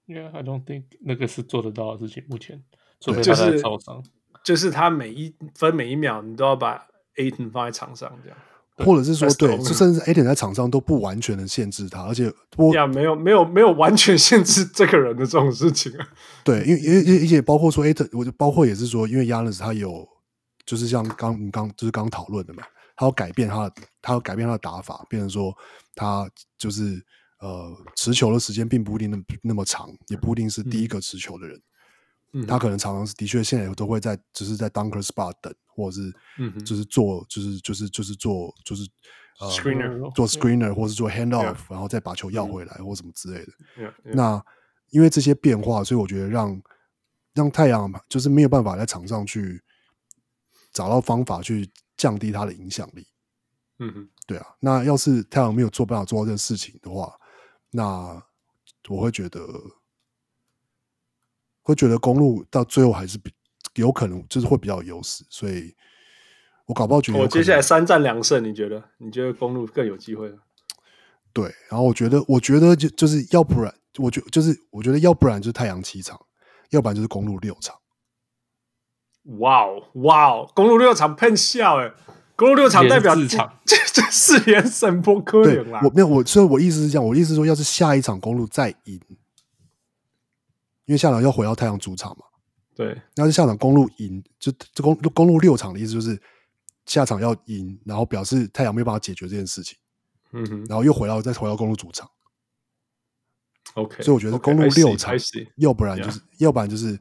[0.10, 2.24] Yeah, I don't think 那个是做得到的事情。
[2.28, 2.64] 目前，
[3.00, 4.04] 除非他在超商，
[4.44, 8.38] 就是他每一分每一秒，你都要把 Ayton 放在场上这样。
[8.80, 16.08] 或者是说，对，就甚至 Ayton 在场上都不完全的限制他，而且我呀，没有没有没有完全限制这个人的这种事情啊。
[16.44, 20.08] 对，因为因为因为也包括说 Ayton，我就包括也是说，因为 Giannis 他有，
[20.66, 22.64] 就是像刚你刚就是刚讨论的嘛，
[22.96, 25.54] 他要改变他的，他要改变他的打法，变成说
[25.94, 26.26] 他
[26.58, 27.06] 就是
[27.40, 31.62] 呃持球的时间并不一定那么那么长，也不一定是第一个持球的人。
[32.48, 36.14] 他可能常常是的确，现在都会在，只是在 dunker spot 等，或者是，
[36.64, 38.88] 就是做，就是就是就是做，就是
[39.40, 43.52] 呃，screener 做 screener，或是做 hand off，然后再把球要回来，或什么之类的。
[44.14, 44.40] 那
[44.92, 46.62] 因为这些变化，所以我觉得让
[47.34, 49.60] 让太阳就是没有办法在场上去
[50.72, 51.68] 找到方法去
[51.98, 53.08] 降低他的影响力。
[53.80, 54.46] 嗯哼，对啊。
[54.60, 57.12] 那要是太阳没有做办法做到这个事情的话，
[57.72, 58.24] 那
[58.88, 59.42] 我会觉得。
[61.62, 63.32] 会觉得公路到最后还是比
[63.76, 65.72] 有可能，就是会比较有优势，所以
[66.66, 68.84] 我搞不好觉得我接下来三战两胜，你觉得？
[68.98, 70.34] 你觉得公路更有机会？
[71.32, 76.20] 对，然后我觉得，我觉得就就是要不然，我觉就是我觉得要不然就是太阳七场，
[76.72, 77.76] 要不然就是公路六场。
[79.38, 81.94] 哇哦哇哦，公路六场喷笑哎，
[82.40, 85.82] 公路六场代表四场， 这这四连胜不可能啦！
[85.84, 88.98] 我没有我，所以我意思是这样，我意思是说，要是下一场公路再赢。
[90.86, 92.24] 因为下场要回到太阳主场嘛，
[92.74, 92.98] 对。
[93.16, 96.18] 要是下场公路赢，就这公公路六场的意思就是
[96.86, 99.78] 下场要赢，然后表示太阳没有办法解决这件事情。
[100.32, 100.66] 嗯哼。
[100.70, 102.10] 然后又回到再回到公路主场。
[103.74, 104.02] OK。
[104.02, 106.98] 所以我觉得公路六场，okay, 要不然就是要不然就是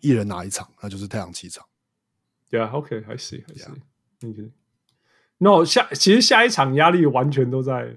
[0.00, 1.64] 一人拿一场，那就是太阳七场。
[2.50, 3.80] Yeah, OK, I see，I see。
[4.24, 4.50] OK。
[5.38, 7.96] 那下其实下一场压力完全都在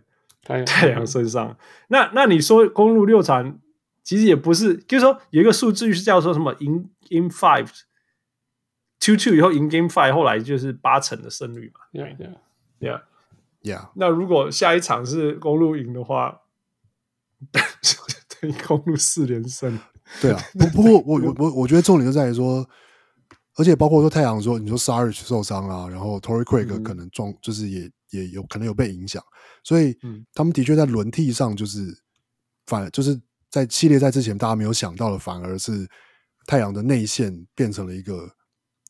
[0.65, 1.57] 太阳身上。
[1.88, 3.59] 那那你说公路六场？
[4.03, 7.69] 其实也不是，就是说有一个数据是叫做什么赢 in five
[8.99, 11.82] two two 以后赢 game five，后来就是八成的胜率嘛。
[11.93, 12.28] 对对
[12.80, 12.99] ，yeah
[13.61, 13.89] yeah。
[13.93, 16.41] 那如果下一场是公路赢的话，
[18.41, 19.80] 等于公路四连胜。
[20.19, 22.67] 对啊，不不过我我我我觉得重点就在于说，
[23.56, 29.24] 而且包括说太阳说，你说 Saric 受伤啊，然后 Torrey Craig 可能状就是也也有可能有被影响，
[29.64, 29.97] 所以
[30.34, 31.80] 他们的确在轮替上就是
[32.66, 33.20] 反就是。
[33.52, 35.86] 在系列赛之前，大家没有想到的，反而是
[36.47, 38.26] 太阳的内线变成了一个，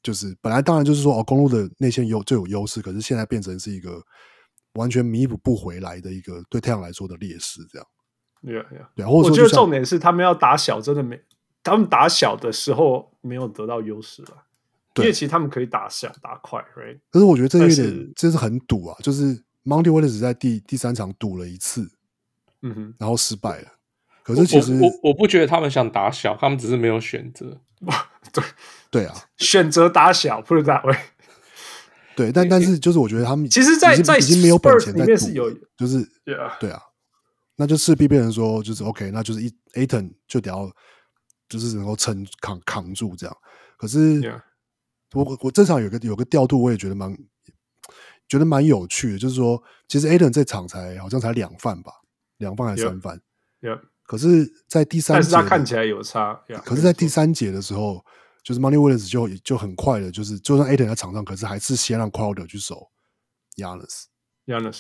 [0.04, 4.00] 就是本来当然就是说哦，公路的内线有最有优势，可是现在变成是一个
[4.74, 7.88] 完全弥补不回来的一个对太阳来说的劣势，这样。
[8.44, 8.90] 对啊，对啊。
[8.98, 11.20] 对，或者我觉得重点是他们要打小，真的没，
[11.64, 14.44] 他们打小的时候没有得到优势了，
[14.98, 17.00] 因为其实他们可以打小打快，right？
[17.10, 21.90] 可是我觉得这有点，这是很赌啊，就是 Monty Williams 在第第三场赌了一次，
[22.62, 23.68] 嗯哼，然后失败了。
[24.24, 27.62] 可是其实我我，我不觉得他们想打小，他们只是没有选择。
[28.32, 28.44] 对
[28.92, 30.96] 对啊，选择打小，put it that way。
[32.16, 36.60] 对，但但是就是我觉得他们其实在，在在已经没有本钱在赌，有就是 yeah.
[36.60, 36.80] 对啊，
[37.56, 40.70] 那就势必变成说就是 OK，那就是一 Ayton 就得要
[41.50, 43.36] 就是能够撑扛扛住这样。
[43.78, 44.40] 可是 yeah.
[45.14, 47.16] 我我这场有个有个调度，我也觉得蛮
[48.28, 51.92] 觉得蛮有趣的，就是说其实 Aden 这场才好像才两犯吧，
[52.38, 53.22] 两犯还是三犯
[53.62, 53.80] ？Yeah.
[54.04, 56.42] 可是，在第三节，但是他看起来有差。
[56.66, 58.04] 可是，在第三节的时候，
[58.44, 62.90] 就是 Money Williams 就就很快的，就是就算 Aden 在场上，可是还是先让 Crowder 去守。
[63.56, 64.08] Giannis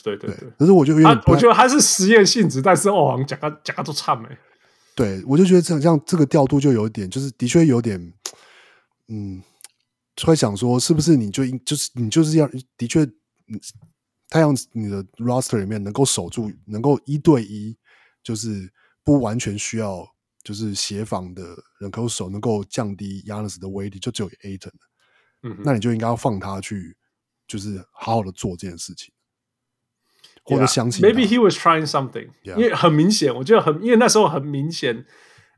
[0.03, 0.49] 对对对。
[0.59, 4.27] 可是我就因为我觉得他是实验性质，但是哦，好像讲他讲他都差没。
[4.95, 8.13] 对，我就觉得这样这样这个调度就有点，就是的确有点，
[9.07, 9.41] 嗯，
[10.23, 13.05] 会想说是不是你就就是你就是要的确，
[14.29, 17.77] 太阳你的 roster 里面能够守住，能够一对一，
[18.23, 18.71] 就是。
[19.03, 20.07] 不完全需要
[20.43, 21.43] 就是协防的
[21.79, 24.69] 人口手能够降低 Giannis 的威力，就只有 Ayton
[25.41, 26.95] 嗯，那你就应该要放他去，
[27.47, 29.11] 就是好好的做这件事情
[30.43, 32.57] 或者相信 Maybe he was trying something，yeah.
[32.57, 35.03] 因为很明显，我觉得很，因为那时候很明显，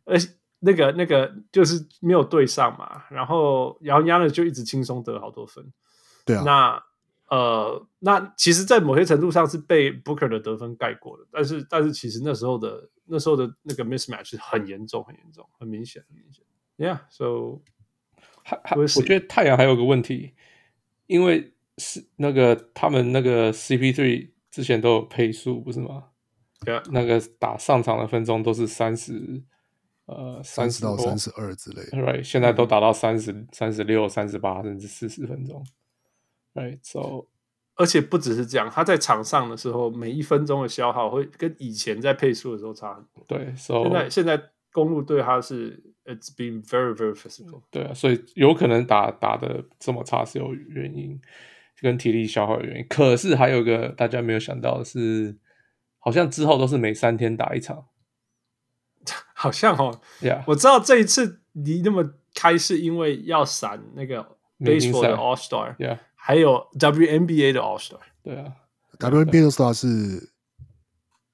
[0.06, 0.16] 呃，
[0.64, 5.72] 那个那个就是没有对上嘛，然后然后 Giannis 就一直轻松得好多分，
[6.26, 6.84] 对啊，那。
[7.30, 16.46] 呃，那其实，在某些程度上是被 Booker 的得分盖过的，但是，但是其实那时候的那时候的那个 mismatch 是很严重、很严重、很明显、很明显。
[16.78, 17.62] Yeah，so
[18.46, 20.34] 还还，我觉得太阳还有个问题，
[21.08, 26.10] 因为是那个他们那个 CP3 之前都有配速，不是吗
[26.68, 26.84] ？Yeah.
[26.92, 29.42] 那个打上场的分钟都是三十，
[30.06, 31.98] 呃，三十到三十二之类的。
[31.98, 35.66] Right，现在都打到三十、三十六、三十八，甚至四十分钟。
[36.54, 37.28] Right，so，
[37.76, 43.26] 而且不只是这样，他在场上的时候，每一分钟的消耗会跟以前在配速的时候差很多。
[43.28, 44.42] 对，so, 现在现在
[44.72, 45.92] 公路对他是。
[46.06, 47.62] It's been very, very physical。
[47.72, 51.18] 对啊，所以有可能打打的这么差是有原因，
[51.80, 52.86] 跟体力消耗的原因。
[52.90, 55.34] 可是还有一个大家没有想到的是，
[56.00, 57.86] 好像之后都是每三天打一场。
[59.44, 68.00] 好像哦，Yeah，我知道这一次你那么开是因为要闪那个 Baseball 的 All Star，Yeah，还有 WNBA 的 All Star。
[68.24, 68.54] 对啊
[69.00, 70.32] ，WNBA 的 Star 是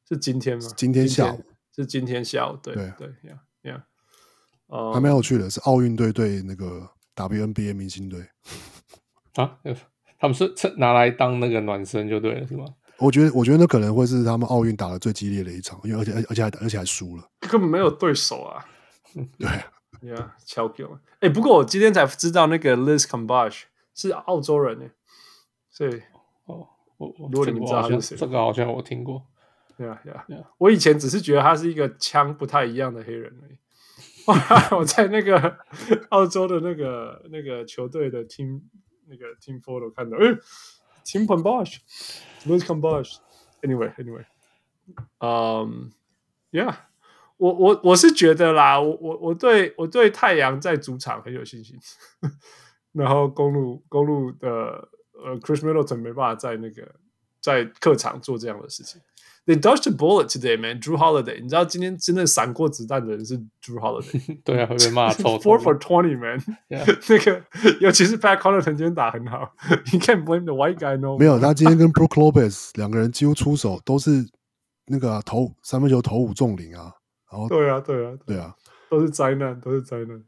[0.08, 0.68] 是今天吗？
[0.76, 1.44] 今天下午
[1.76, 3.84] 是今天下午，对对对，Yeah，Yeah。
[4.66, 8.26] 哦，还蛮有趣的，是奥运队对那个 WNBA 明星队
[9.36, 9.60] 啊，
[10.18, 12.66] 他们是趁拿来当那个暖身就对了，是吗？
[13.00, 18.66] 我觉得，我觉得那可能会是他们奥运打的最激烈的一场，因为而且而且还而且还输了，根本没有对手啊。
[19.38, 19.48] 对
[20.10, 20.88] 呀，超屌！
[21.20, 24.86] 哎，不过我今天才知道那个 Liz Cambage 是澳洲人呢，
[25.70, 26.02] 所以
[26.46, 29.26] 哦，我我如果你们知道他是谁，这个好像我听过。
[29.76, 30.26] 对啊，对啊，
[30.58, 33.58] 我以前只是觉得他是一个枪不太一样的黑人而已。
[34.78, 35.58] 我在那个
[36.10, 38.62] 澳洲的那个那个球队的 team
[39.08, 40.26] 那个 team photo 看到，哎
[41.04, 41.26] ，Tim
[42.44, 44.26] Cambage，Liz Cambage，Anyway，Anyway，
[45.20, 45.92] 嗯
[46.52, 46.76] ，Yeah，
[47.38, 51.80] 我我我是觉得啦，我我我对我对太阳在主场很有信心，
[52.92, 56.96] 然后公路公路的呃 Chris Middleton 没办法在那个
[57.42, 59.02] 在客场做这样的事情。
[59.46, 60.80] They dodged a bullet today, man.
[60.80, 64.40] Drew Holiday，你知道今天真的闪过子弹的人是 Drew Holiday。
[64.44, 65.40] 对啊，会被骂臭。
[65.40, 66.40] Four for twenty, man。
[66.68, 67.44] 那个，
[67.80, 69.56] 尤其是 Pat Connaughton 今天打很好。
[69.92, 71.18] You can't blame the white guy, no。
[71.18, 74.24] 没有，他今天跟 Brook Lopez 两个人几乎出手都是
[74.86, 76.94] 那个、啊、投三分球投五中零啊。
[77.32, 78.54] 然后对啊，对啊，对啊，
[78.88, 80.24] 都是灾难，都是灾难。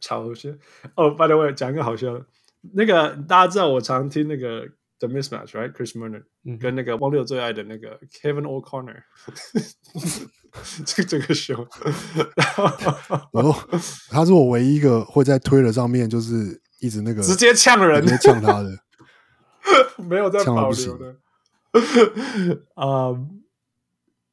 [0.00, 0.50] 超好笑
[0.96, 2.26] 哦！By the way，讲一个好笑的，
[2.72, 4.66] 那个大家知道我常听那个。
[4.98, 6.22] 的 mismatch，right？Chris Murner
[6.58, 9.02] 跟那个汪六最爱的那个 Kevin O'Connor，
[10.86, 11.66] 这这个秀
[13.32, 13.54] 然后
[14.10, 18.70] 他是我唯一一个会在推了上面就是一直那个直接呛人，直接呛他的，
[20.02, 21.16] 没有在保留的。
[22.74, 23.12] 啊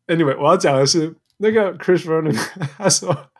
[0.07, 2.33] ，anyway，我要讲的是那个 Chris Murner，
[2.77, 3.31] 他说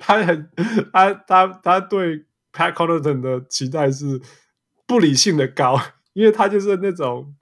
[0.00, 0.50] 他很
[0.92, 4.20] 他他他对 Pat Connaughton 的期待是
[4.86, 5.80] 不理性的高。
[6.18, 7.32] 因为他就是那种，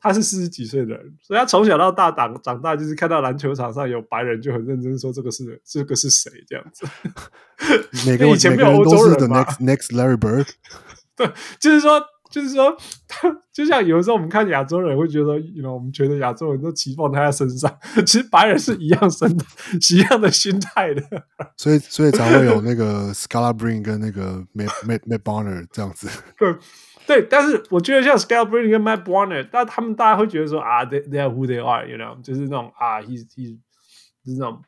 [0.00, 6.84] 他是四十几岁的人，所以他从小到大长长大，就是看到篮球场上有白人就很认真说这个是这个是谁这样子。
[8.04, 9.28] 每个以前没有欧洲人的。
[9.28, 10.48] Next, next Larry Bird。
[11.14, 11.30] 对，
[11.60, 12.76] 就是说，就是说，
[13.06, 17.72] 他 就像有时候我们看亚洲人会觉得，you know，我们觉得亚洲人都期望他在身上，
[18.04, 19.30] 其实白人是一样身，
[19.92, 21.02] 一样的心态的。
[21.56, 26.08] 所以，所以才会有那个 Scala Bring 跟那个 Matt Matt Matt Bonner 这样子。
[26.36, 26.52] 对，
[27.06, 33.58] 对但是我觉得像 Scala Breen 跟 Matt Barnes，但他们大家会觉得说啊，they they are who they are，you know，就是那种啊，he's he's
[34.24, 34.62] 就是那种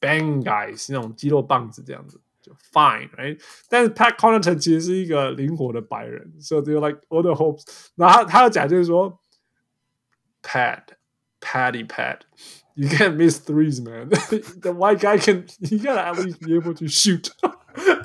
[0.00, 3.38] bang guys，那种肌肉棒子这样子，就 fine，right？
[3.68, 7.64] 但是 Pat Connaughton 其实是一个灵活的白人，so they like all the hopes。
[7.94, 9.20] 然后他他要讲就是说
[10.42, 12.20] Pat，Patty Pat
[12.75, 17.29] Pat，you can't miss threes man，the white guy can，you gotta at least be able to shoot。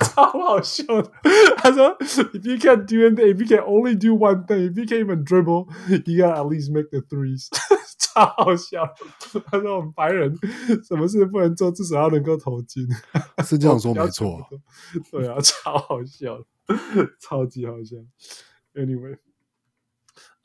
[0.01, 1.09] 超好笑的，
[1.57, 5.23] 他说：“If you can't do anything, if you can only do one thing, if you can't even
[5.23, 5.67] dribble,
[6.05, 7.47] you gotta at least make the threes。
[7.97, 8.85] ”超好笑。
[9.45, 10.37] 他说：“我们白人
[10.85, 12.85] 什么事不能做，至少要能够投进。”
[13.45, 14.45] 是这样说没错。
[15.09, 16.43] 对啊，超好笑，
[17.21, 17.95] 超级好笑。
[18.73, 19.17] Anyway，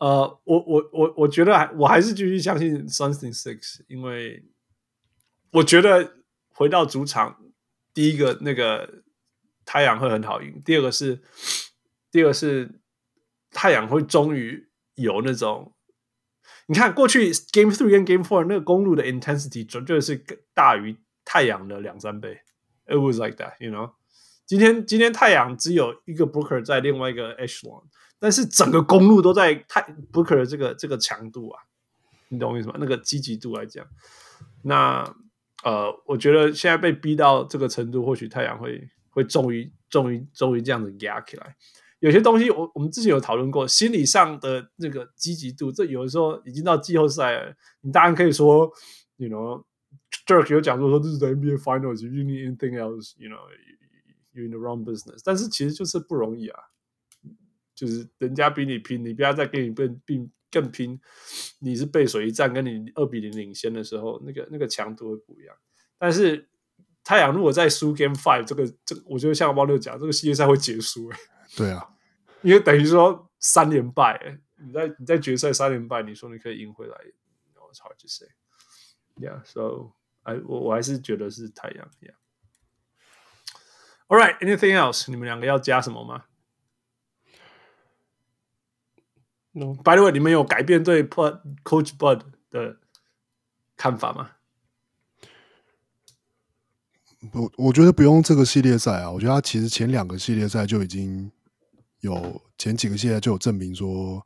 [0.01, 4.43] 呃，我我我我觉得还我还是继续相信 Suns in Six，因为
[5.51, 6.17] 我觉得
[6.49, 7.37] 回到主场，
[7.93, 9.03] 第一个那个。
[9.63, 10.61] 太阳会很好赢。
[10.65, 11.21] 第二个是，
[12.11, 12.81] 第二个是
[13.51, 15.73] 太阳会终于有那种，
[16.65, 20.21] 你看过去 Game Three 跟 Game Four 那个公路的 intensity 绝对是
[20.53, 22.41] 大于太阳的两三倍。
[22.87, 23.91] It was like that, you know。
[24.45, 27.83] 今天今天太阳只有一个 Booker 在另外一个 Echelon，
[28.21, 29.81] 但是整个公路都在太
[30.13, 31.59] Booker 这个这个强度啊，
[32.29, 32.75] 你懂我意思吗？
[32.79, 33.85] 那个积极度来讲，
[34.61, 35.03] 那
[35.65, 38.89] 呃，我觉得现在被逼到这个程度，或许太阳会。
[39.13, 41.57] 会终于、终于、终于这样子压起来。
[41.99, 47.53] 有些东西我，我们之前有讨论过，心理上的那个积极度，这有的时候已经到季后赛了。
[47.81, 48.71] 你当然可以说
[49.17, 55.19] ，you know，Dirk 有讲说说这是 the NBA Finals，you need anything else，you know，you in the wrong business。
[55.25, 56.57] 但是其实就是不容易啊，
[57.81, 61.01] 就是人家比你拼，你不要再跟你更并更拼，
[61.61, 65.55] 你是背水一战，跟你二比零领先的时候，那个那个强度会不一样。
[65.97, 66.47] 但是
[67.03, 71.11] 太阳如果再输 Game Five，这个这个，我觉得像猫六讲，这个系列赛会结束。
[71.57, 71.89] 对啊，
[72.43, 78.27] 因为等于说三连败，你在你在决赛三连败，你说你可以赢回来，It's hard to say。
[79.15, 81.89] Yeah，so I 我我还是觉得是太阳。
[81.99, 82.13] Yeah。
[84.07, 85.09] All right，anything else？
[85.09, 86.25] 你们两个要加什么吗
[89.53, 92.77] ？No，by the way，你们有改变对 Bud Coach Bud 的
[93.75, 94.31] 看法吗？
[97.33, 101.31] 我我觉得不用这个系列赛啊，我觉得他其实前两个系列赛就已经
[101.99, 104.25] 有前几个系列就有证明说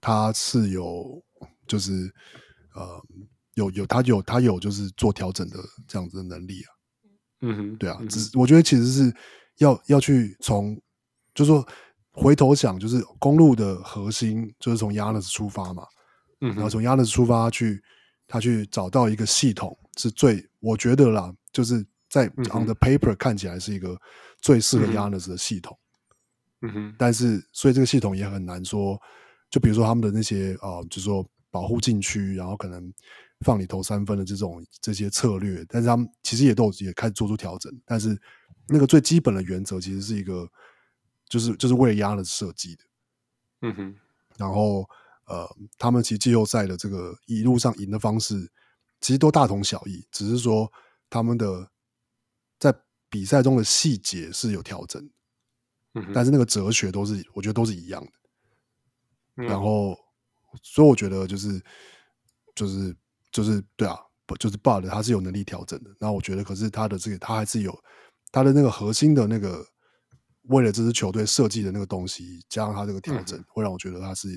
[0.00, 1.20] 他是有
[1.66, 1.92] 就是
[2.74, 3.02] 呃
[3.54, 6.70] 有有他有他有就是做调整的这样子的能力啊，
[7.40, 9.12] 嗯哼，对啊，嗯、只是我觉得其实是
[9.56, 10.80] 要要去从
[11.34, 11.66] 就是说
[12.14, 15.84] 回头想，就是公路的核心就是从 Giannis 出发嘛，
[16.40, 17.82] 嗯，然后从 Giannis 出发去
[18.26, 21.84] 他去找到一个系统是最我觉得啦，就是。
[22.10, 24.00] 在 on the paper 看起来是一个
[24.40, 25.76] 最适合 Giannis 的系统，
[26.60, 28.96] 嗯哼，但是所以这个系统也很难说，
[29.50, 32.92] 就比如说他们的那些啊、呃，就是说保护禁区，然后可能
[33.40, 38.16] 放你投三分的这种这些策略，但是他们其实也都也开始做出调整，但是
[38.68, 40.48] 那个最基本的原则其实是一个，
[41.28, 42.84] 就是就是为了 Giannis 设计的，
[43.62, 43.96] 嗯哼，
[44.36, 44.88] 然后
[45.26, 45.48] 呃，
[45.78, 48.50] 他们其实季后赛的这个一路上赢的方式
[49.00, 50.72] 其实都大同小异，只是说
[51.08, 51.70] 他们的。
[52.56, 52.72] 在
[53.10, 55.10] 比赛中的细节是有调整，
[55.94, 58.12] 嗯，但是那个哲学都是我觉得都是一样的。
[59.36, 59.94] 嗯、然后，
[60.62, 61.62] 所以我觉得就是
[62.54, 62.96] 就是
[63.32, 63.98] 就是对啊，
[64.38, 65.90] 就是 Bud 他是有能力调整的。
[65.98, 67.78] 那我觉得，可是他的这个他还是有
[68.30, 69.66] 他的那个核心的那个
[70.48, 74.28] 为了这支球队设计的那个东西，加上他这个调整，嗯、会让我觉得他是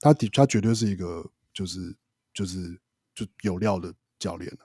[0.00, 1.94] 他的他绝对是一个就是
[2.32, 2.80] 就是
[3.14, 4.58] 就有料的教练了。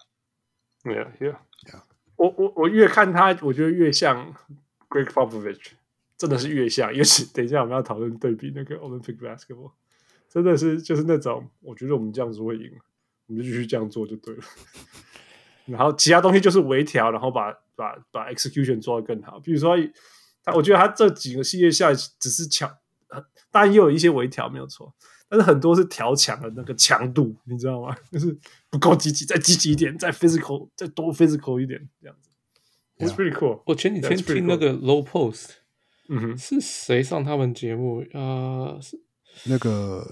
[0.83, 1.81] Yeah, yeah, yeah.
[2.15, 4.33] 我我我越看他，我觉得越像
[4.89, 5.71] Greg Popovich，
[6.17, 6.93] 真的是越像。
[6.93, 9.73] 尤其等一下我们要讨论对比那个 Olympic Basketball，
[10.29, 12.71] 真的是就是那种，我觉得我们这样子会赢，
[13.27, 14.43] 我们就继续这样做就对了。
[15.67, 19.39] 然后其他东西就是微调，然后把把把 execution 做得更好。
[19.39, 19.77] 比如说
[20.49, 22.69] 他，我觉得他这几个系列下只是强，
[23.51, 24.93] 当然也有一些微调没有错。
[25.31, 27.95] 但是很多是调强的那个强度，你知道吗？
[28.11, 28.35] 就是
[28.71, 32.29] 不够积极，再积极一点，再 physical，再多 physical 一点，这样子。
[32.97, 33.61] It's pretty cool。
[33.65, 35.49] 我前几天听那个 Low Post，
[36.07, 38.19] 嗯哼，是谁上他们节目啊？
[38.19, 38.99] 呃，是
[39.45, 40.05] 那个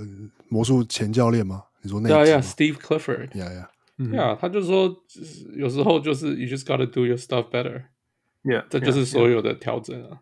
[0.49, 1.63] 魔术前教练吗？
[1.81, 2.15] 你说那个？
[2.15, 3.35] 对呀，Steve Clifford。
[3.35, 3.71] 呀呀，
[4.13, 4.95] 呀，他就说，
[5.57, 7.85] 有时候就是 you just gotta do your stuff better。
[8.43, 10.19] Yeah，这就是所有的调整啊。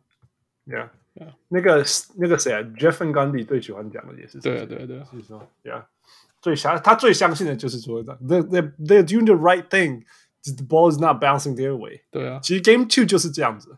[0.65, 0.89] Yeah。
[1.17, 1.33] Yeah.
[1.47, 1.85] 那个
[2.17, 5.85] 那个谁啊，Jeff Van Gundy 最喜欢讲的也是对对对，是说，Yeah，
[6.41, 12.01] 最相他最相信的就是说，They they they're doing the right thing，the ball is not bouncing their way。
[12.11, 13.77] 对啊，其实 Game Two 就是这样子，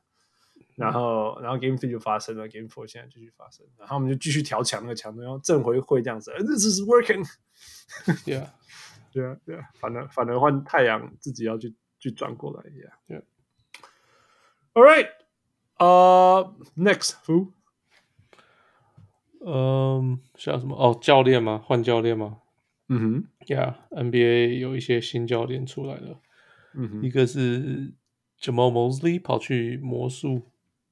[0.73, 7.23] 然后然后 Game Three 就发生了，Game Four 现在继续发生，然后我们就继续调强那个强度，然后正回会这样子，This is working。
[8.25, 8.47] Yeah，
[9.11, 13.21] 对啊对啊，反而反而换太阳自己要去去转过来，Yeah，Yeah。
[14.73, 15.09] All right。
[15.79, 17.49] 呃、uh,，next who？
[19.45, 20.75] 嗯，像什么？
[20.75, 21.61] 哦，教练吗？
[21.63, 22.39] 换教练吗？
[22.89, 26.19] 嗯哼，Yeah，NBA 有一些新教练出来了。
[26.73, 27.93] 嗯哼，一个是
[28.39, 30.43] Jamal Mosley 跑去魔术，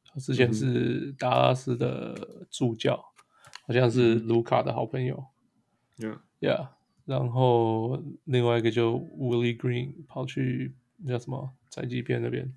[0.04, 3.14] 他之前是达拉斯的助教，
[3.68, 5.26] 好像是卢卡的好朋友。
[5.98, 6.68] Yeah，Yeah，
[7.06, 12.54] 然后另外一个就 Willie Green 跑去那叫什么宅急便那边。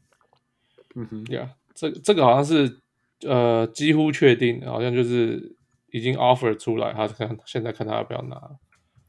[0.95, 1.51] 嗯哼，Yeah。
[1.79, 2.81] 这这个好像是
[3.24, 5.55] 呃几乎确定，好像就是
[5.93, 8.37] 已经 offer 出来，他看现在看他要不要拿。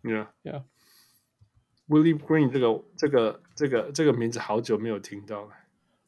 [0.03, 0.61] Yeah, yeah.
[1.87, 5.49] Willie Green 这个这个这个这个名字好久没有听到了。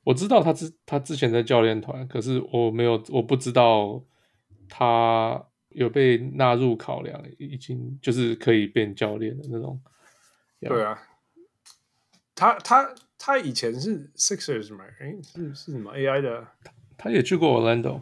[0.03, 4.03] 我知道他之他之前在教练团，可是我没有我不知道
[4.69, 9.81] 他有被纳入考量，已经就是可以变教练的那种。
[10.59, 10.69] Yeah.
[10.69, 11.01] 对啊，
[12.35, 12.93] 他他。
[13.23, 14.83] 他以前是 Sixers 嘛？
[14.99, 16.47] 哎，是是什么 AI 的？
[16.97, 18.01] 他也去过 Orlando。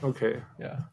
[0.00, 0.88] OK，Yeah，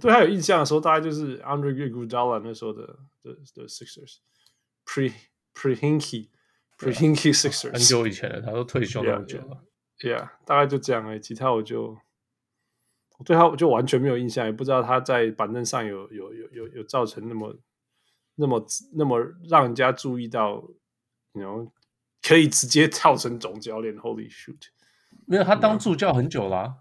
[0.00, 2.86] 对他有印象的时候，大概就是 Andre Iguodala 那时候的
[3.22, 5.12] 的的 Sixers，Pre
[5.54, 6.30] Pre Hinkie
[6.78, 9.64] Pre Hinkie Sixers，很久以前了，他都退休那么久了。
[10.00, 11.98] Yeah，大概就这样哎，其他我就
[13.18, 17.54] 我对他我就完全没有印象，也不知道他在板凳上有有有有有造成那么
[18.36, 18.64] 那么
[18.94, 20.64] 那么让人家注意到，
[21.32, 21.70] 然 you know
[22.22, 24.58] 可以直接跳成总教练，Holy shoot！
[25.26, 26.78] 没有，他当助教很久啦。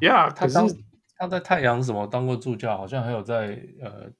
[0.00, 0.68] 呀、yeah,，他当
[1.16, 4.10] 他在太阳什么当过助教，好像还有在呃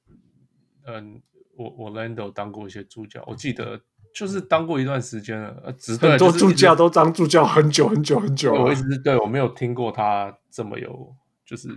[0.85, 1.21] 嗯，
[1.57, 3.81] 我、呃、我 Orlando 当过一些助教，我记得
[4.13, 5.61] 就是当过一段时间了。
[5.65, 8.53] 呃，很多助教都当助教很久很久很久。
[8.53, 11.15] 我一直对我没有听过他这么有，
[11.45, 11.69] 就是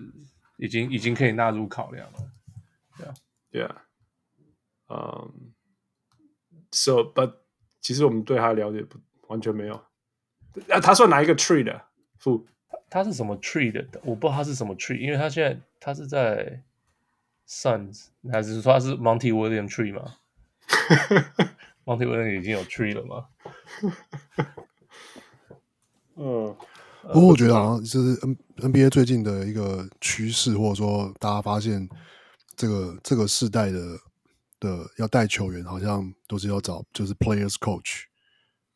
[0.58, 2.18] 已经已经可以纳入考量了。
[2.96, 3.14] 对啊，
[3.50, 3.82] 对啊，
[4.88, 5.52] 嗯
[6.70, 7.34] ，So but
[7.86, 9.74] 其实我们对他了解不完全没有。
[10.70, 11.82] 啊，他算哪一个 tree 的？
[12.18, 12.44] 副？
[12.90, 13.86] 他是什么 tree 的？
[14.02, 16.60] 我不知道他是什么 tree，因为他现在他是在
[17.48, 20.16] Suns，还是说他是 Monty Williams tree 吗？
[21.86, 23.26] Monty Williams 已经有 tree 了吗？
[26.16, 26.56] 嗯，
[27.12, 28.36] 不过我觉得好像就是 N
[28.72, 31.88] NBA 最近的一个趋势，或者说大家发现
[32.56, 33.78] 这个这个世代的
[34.60, 38.02] 的要带球员，好像都是要找就是 players coach，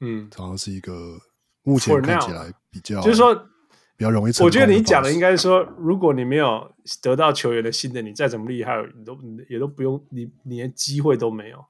[0.00, 1.18] 嗯，好像是一个
[1.62, 3.46] 目前看起来比较就是说。
[3.96, 4.32] 比较容易。
[4.42, 9.14] 我觉得你讲的应该是说，如果你没有得到球员的信任，你再怎么厉害，你都
[9.46, 11.62] 也都不用，你你连机会都没有。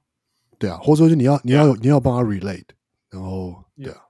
[0.57, 2.67] 对啊，或者说你要你要你要帮他 relate，
[3.09, 4.03] 然后对啊，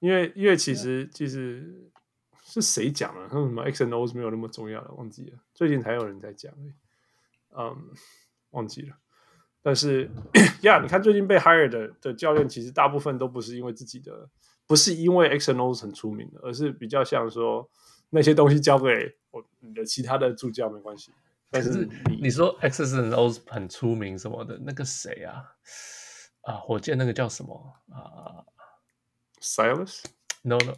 [0.00, 1.88] 因为因为其实其实
[2.42, 3.28] 是谁讲的？
[3.28, 5.38] 说什么 X and O 是没有那么重要的，忘记了。
[5.54, 6.52] 最近才有人在讲，
[7.56, 7.76] 嗯，
[8.54, 8.96] 忘记了。
[9.62, 10.10] 但是
[10.62, 14.30] 呀，yeah, 你看最近被 hire 的的教练，其实大部分都不是因为自己的。
[14.66, 17.68] 不是因为 X and O 很出名的，而是比较像说
[18.08, 21.12] 那些东西交给我你的其他的助教没关系。
[21.50, 25.44] 但是你你说 X and O 很出名什么的，那个谁啊？
[26.40, 28.40] 啊，火箭那个叫什么啊
[29.42, 30.72] ？Silas？No No，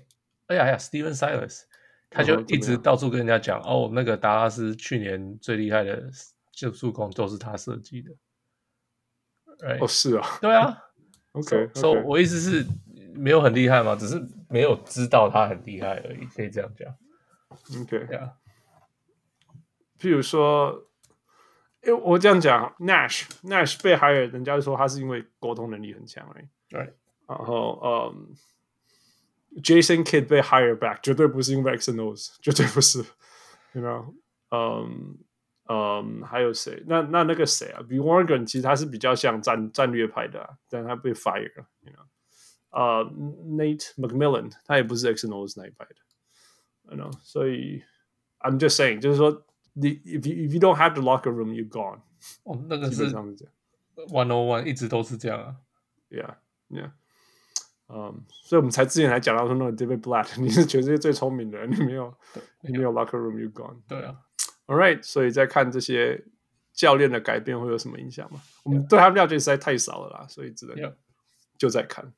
[0.48, 1.62] 哎呀呀，Steven Silas，
[2.10, 6.10] 他就一直到处跟人家讲哦，那个达拉斯去年最厉害的
[6.56, 8.10] 就助工都是他设计的。
[9.58, 9.84] Right?
[9.84, 10.82] 哦，是啊， 对啊。
[11.32, 12.66] OK，所以我意思是。
[13.18, 13.96] 没有很厉害嘛？
[13.96, 16.94] 只是没有知道他很厉害而已，可以这样讲。
[17.80, 18.34] OK，对啊。
[19.98, 20.86] 譬如说，
[21.82, 26.44] 因为我这样讲，Nash，Nash 被 hire，人家说他是因为沟通能力很强而已。
[26.68, 26.94] 对。
[27.26, 28.34] 然后，嗯
[29.62, 32.98] ，Jason Kidd 被 hire back，绝对不是因为 X and O's，绝对不是。
[33.72, 34.14] You know，
[34.50, 35.16] 嗯
[35.67, 36.83] 嗯，还有谁？
[36.87, 37.81] 那那那个谁啊？
[37.81, 41.65] B Morgan 其实他是比较像战战略派的，啊，但他被 fire 了。
[41.81, 42.05] You know。
[42.73, 47.83] 呃、uh,，Nate McMillan，他也不是 X and O's 那一派的，you know，所以
[48.39, 49.43] I'm just saying，就是说，
[49.73, 51.99] 你 if you if you don't have the locker room，you're gone。
[52.43, 55.57] 哦，那个是 one on one，一直都是这样啊。
[56.09, 56.91] Yeah，yeah，
[57.89, 62.15] 嗯，um, 所以我们才之前还讲到说，那个 David Blatt，你是全世界最聪明的人，你没有，
[62.61, 63.81] 你没有 locker room，you're gone。
[63.85, 64.15] 对啊
[64.66, 66.24] ，All right，所以在看这些
[66.72, 68.40] 教练的改变会有什么影响吗？
[68.64, 70.76] 我们对他们了解实在太少了啦，所以只能
[71.58, 72.12] 就在看。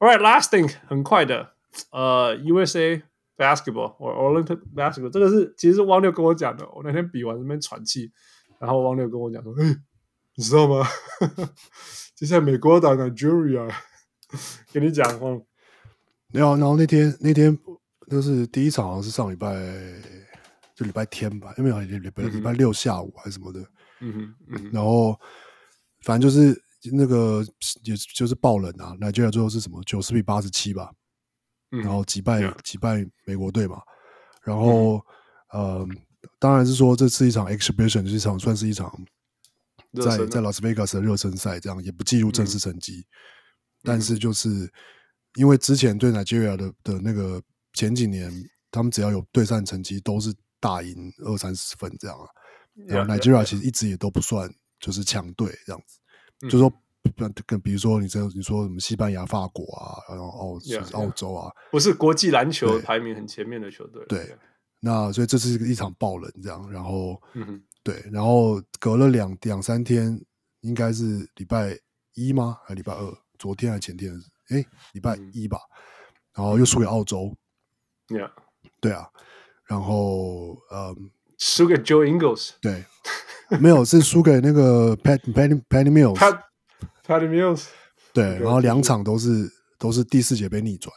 [0.00, 1.54] All right, last thing，很快的，
[1.90, 3.02] 呃、uh,，USA
[3.36, 6.68] basketball 或 Olympic basketball，这个是其实是汪六跟我讲的。
[6.68, 8.12] 我那天比完那边喘气，
[8.60, 9.76] 然后汪六跟我讲说：“哎，
[10.36, 10.86] 你知道吗？
[12.14, 13.68] 接下来美国打 Nigeria，
[14.72, 15.44] 跟你讲哦。”
[16.30, 17.58] 没有，然后那天那天
[18.08, 19.52] 就是第一场，好像是上礼拜
[20.78, 23.60] 就礼拜天吧，因为好像礼拜礼拜六下午还是什么的。
[24.00, 25.18] 嗯哼，嗯哼，然后
[26.02, 26.56] 反正就是。
[26.92, 27.44] 那个
[27.82, 30.92] 也就是爆冷啊，Nigeria 最后是什么九十比八十七吧，
[31.72, 33.82] 嗯、然后击败击败美国队嘛，
[34.44, 35.04] 然后、
[35.52, 35.88] 嗯、呃，
[36.38, 38.88] 当然是说这是一场 exhibition，就是一场算是一场
[40.00, 43.04] 在在拉斯维加斯的热身赛，这样也不计入正式成绩，嗯、
[43.82, 44.72] 但是就是
[45.34, 48.32] 因为之前对 Nigeria 的的那个前几年，
[48.70, 52.26] 他们只要有对战成绩都是大赢二三十分这样啊，
[52.86, 55.98] 然后 Nigeria 其实一直也都不算就是强队这样子。
[56.42, 56.72] 嗯、就说，
[57.46, 60.58] 跟比如说你这你说什么西班牙、法国啊，然后澳.
[60.92, 64.04] 澳洲啊，不是国际篮球排名很前面的球队。
[64.06, 64.38] 对，对
[64.80, 70.20] 那所以这是一场爆冷这样，然后，嗯，对，然后隔了两两三天，
[70.60, 71.76] 应该是礼拜
[72.14, 72.58] 一吗？
[72.62, 73.18] 还是礼拜二？
[73.38, 74.12] 昨天还是前天？
[74.50, 75.58] 哎，礼拜一吧。
[75.58, 75.74] 嗯、
[76.34, 77.34] 然后又输给澳洲。
[78.08, 78.30] Yeah，
[78.80, 79.08] 对啊。
[79.68, 82.50] 然后，嗯，输给 Joe Ingles。
[82.60, 82.84] 对。
[83.62, 86.38] 没有，是输给那个 Pat Patty Patty Mills，Pat
[87.06, 87.64] Patty Mills，
[88.12, 90.94] 对，然后两场都是都是第四节被逆转，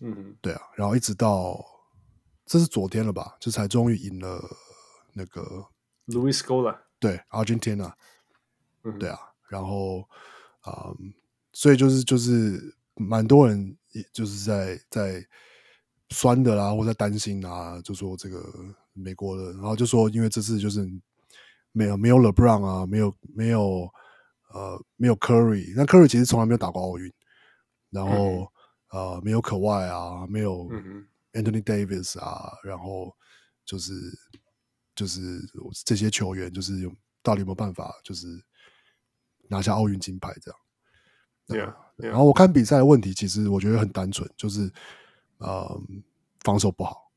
[0.00, 1.62] 嗯，对啊，然后一直到
[2.46, 4.42] 这是昨天了吧，就才终于赢了
[5.12, 5.66] 那个。
[6.06, 7.92] Louis Scola，对，Argentina，
[8.82, 9.18] 嗯，对啊，
[9.50, 10.08] 然后
[10.62, 11.12] 啊、嗯，
[11.52, 15.22] 所以就是就是蛮多人也就是在在
[16.10, 18.44] 酸的啦，或者担心啊，就说这个
[18.92, 20.88] 美国的，然后就说因为这次就是。
[21.78, 23.86] 没有没有 LeBron 啊，没有没有
[24.54, 27.12] 呃没有 Curry，那 Curry 其实从来没有打过奥运，
[27.90, 28.50] 然后、
[28.88, 30.70] 呃没有可外啊，没有
[31.34, 33.14] Anthony Davis 啊，嗯、然后
[33.66, 33.92] 就是
[34.94, 35.38] 就是
[35.84, 36.90] 这些球员就是有
[37.22, 38.26] 到底有没有办法就是
[39.50, 40.60] 拿下奥运金牌这样。
[41.48, 42.08] Yeah, yeah.
[42.08, 44.72] 然后我看比赛的问题，其实我觉得很单纯，就是
[45.38, 45.80] 呃
[46.42, 47.10] 防守不好。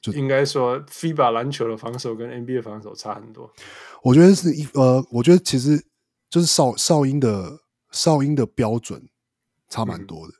[0.00, 3.52] 就应该说，FIBA 篮球的防守跟 NBA 防守差很多。
[4.02, 5.84] 我觉得是一呃，我觉得其实
[6.30, 7.60] 就是哨哨音的
[7.90, 9.08] 哨音的标准
[9.68, 10.34] 差蛮多的。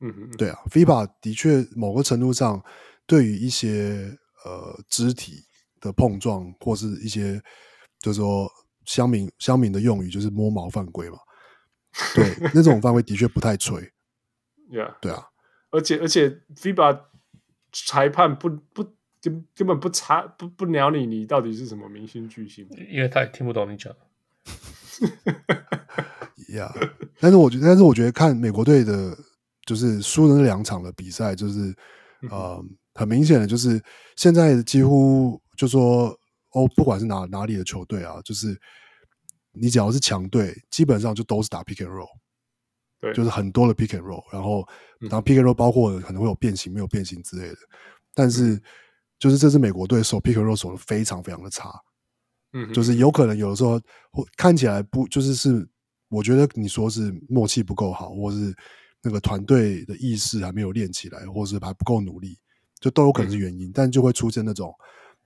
[0.00, 2.62] 嗯嗯，对啊，FIBA 的确某个程度上
[3.06, 5.44] 对于一些呃肢体
[5.80, 7.40] 的碰撞或是一些
[7.98, 8.50] 就是说
[8.84, 11.16] 乡民乡民的用语就是摸毛犯规嘛。
[12.14, 13.80] 对， 那种犯规的确不太吹。
[14.70, 15.28] Yeah，对啊，
[15.72, 17.00] 而且而且 FIBA。
[17.74, 18.84] 裁判不不
[19.22, 22.68] 根根本不查不不鸟你，你到底是什么明星巨星？
[22.90, 23.90] 因为他也听不懂你讲。
[26.50, 29.16] 呀 yeah，但是我觉得，但是我觉得看美国队的，
[29.64, 31.74] 就是输的那两场的比赛，就是
[32.30, 32.62] 呃，
[32.92, 33.82] 很明显的，就是
[34.16, 36.08] 现在几乎就说
[36.50, 38.54] 哦，不管是哪哪里的球队啊，就是
[39.52, 42.10] 你只要是强队，基本上就都是打 pick and roll。
[43.02, 44.64] 对，就是很多的 pick and roll，然后
[45.00, 47.56] 然后 pick and roll 包括可能会有变形、没有变形之类的，
[48.14, 48.62] 但是
[49.18, 51.68] 就是这支美国队守 pick and roll 守的非常非常的差，
[52.52, 53.80] 嗯，就是有可能有的时候
[54.36, 55.68] 看起来不就是是，
[56.10, 58.54] 我觉得你说是默契不够好，或是
[59.02, 62.38] 那个团队的意识还没有练起来，或是还不够努力，
[62.78, 64.72] 就都有可能是原因，嗯、但就会出现那种，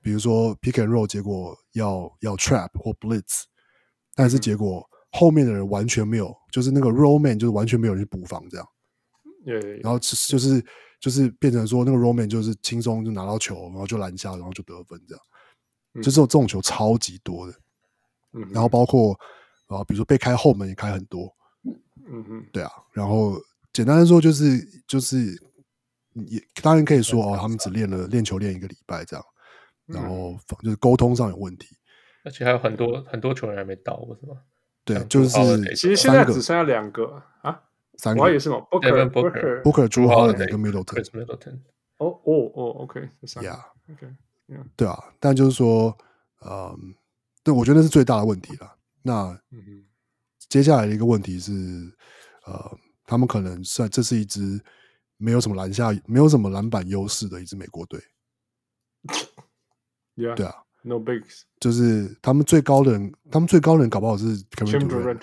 [0.01, 3.43] 比如说 pick and roll 结果要要 trap 或 blitz，
[4.15, 4.89] 但是结果。
[5.13, 8.69] 后面的人完全没有，就是那个 roll man，就是完全没有人去补防这样。
[9.45, 9.81] 对，对，对。
[9.81, 10.65] 然后就是
[11.01, 15.25] 就是变成说，那个 roll man 就是轻松就拿到球，然后就拦下，然后就得分这样。
[15.95, 17.55] 嗯、就是这种球超级多的。
[18.33, 18.49] 嗯。
[18.51, 19.19] 然后包括
[19.67, 21.35] 啊，比如说被开后门也开很多。
[22.09, 22.47] 嗯哼。
[22.53, 22.71] 对啊。
[22.93, 23.41] 然后
[23.73, 25.41] 简单的说，就是就是
[26.29, 29.25] 也当然可以说哦，他们只练了练球练一个礼拜这样，
[29.87, 31.69] 然后就是沟通上有问题。
[32.25, 34.37] 而且还有很多很多球员还没到，是吗？
[34.87, 35.29] 对，就是
[35.75, 37.61] 其实现在只剩下两个啊，
[37.99, 41.59] 三个，我还以为是嘛 Booker Booker Booker Jrue Holiday 跟 Middleton，
[41.97, 44.07] 哦哦哦，OK，Yeah，OK，
[44.77, 45.99] 对啊，但就是说，
[46.49, 46.95] 嗯，
[47.43, 48.77] 对，我觉得那是最大的问题了。
[49.03, 49.37] 那
[50.49, 51.53] 接下来的一个问题是，
[52.47, 54.63] 呃，他们可能算这是一支
[55.17, 58.01] 没有什么篮下、没有什么篮板优势的一支美国队。
[60.15, 60.63] Yeah，对啊。
[60.89, 65.23] No bigs，就是他们最高的人，他们最高的人搞不好是 Kevin Durant，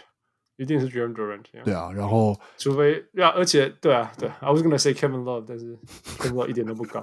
[0.58, 1.46] 一定是 Kevin Durant。
[1.64, 5.78] 对啊，然后除非呀，而且对啊，对，I was gonna say Kevin Love，但是
[6.18, 7.02] Kevin Love 一点都不高。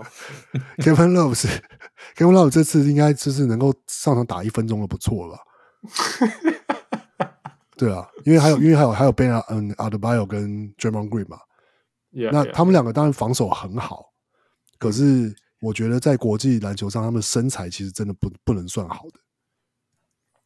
[0.77, 1.49] Kevin Love 是
[2.15, 5.41] Kevin Love 这次应该就是能够上场打一分钟就不错了吧？
[7.79, 11.39] 对啊，因为还有因为还有还有 Ben 嗯 Adebayo 跟 Draymond Green 嘛
[12.11, 14.13] 那他们两个当然防守很好，
[14.79, 15.35] 可是。
[15.61, 19.21] 我觉得在国际篮球上，他们的身材其实真的不不能算好的。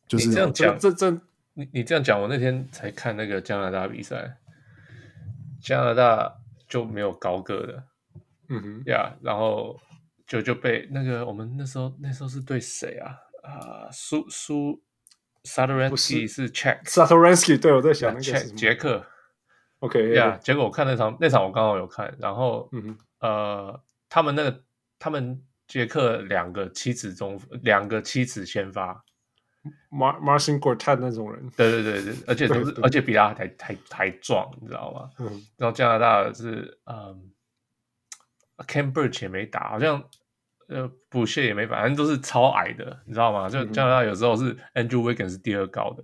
[0.08, 1.10] 就是你这样讲，这这
[1.54, 4.38] 你你这样讲，我那天才看那个加拿大比赛，
[5.62, 6.36] 加拿大
[6.68, 7.84] 就没有高个的，
[8.48, 9.80] 嗯哼呀，然后
[10.26, 13.16] 就就被那个我们那时候那时候是对谁啊？
[13.44, 14.82] 啊，苏苏
[15.44, 19.06] Satoransky 是 Czech Satoransky 对，我在想那个是捷克
[19.78, 24.64] ，OK 呀，结果我看那场那场我刚好有看，然后嗯哼呃，他们那个。
[25.04, 29.04] 他们捷克两个妻子中，两个妻子先发
[29.90, 35.10] ，Mar Marcin Gortat 那种人，对对对对，而且都是，而且比他还还还壮，你知道吗？
[35.18, 35.26] 嗯，
[35.58, 37.30] 然后加拿大是，嗯
[38.94, 40.02] Birch 也没打，好像
[40.68, 43.46] 呃，Boucher 也没，反正都是超矮的，你知道吗？
[43.50, 46.02] 就加拿大有时候是 Andrew Wiggins 是第二高的，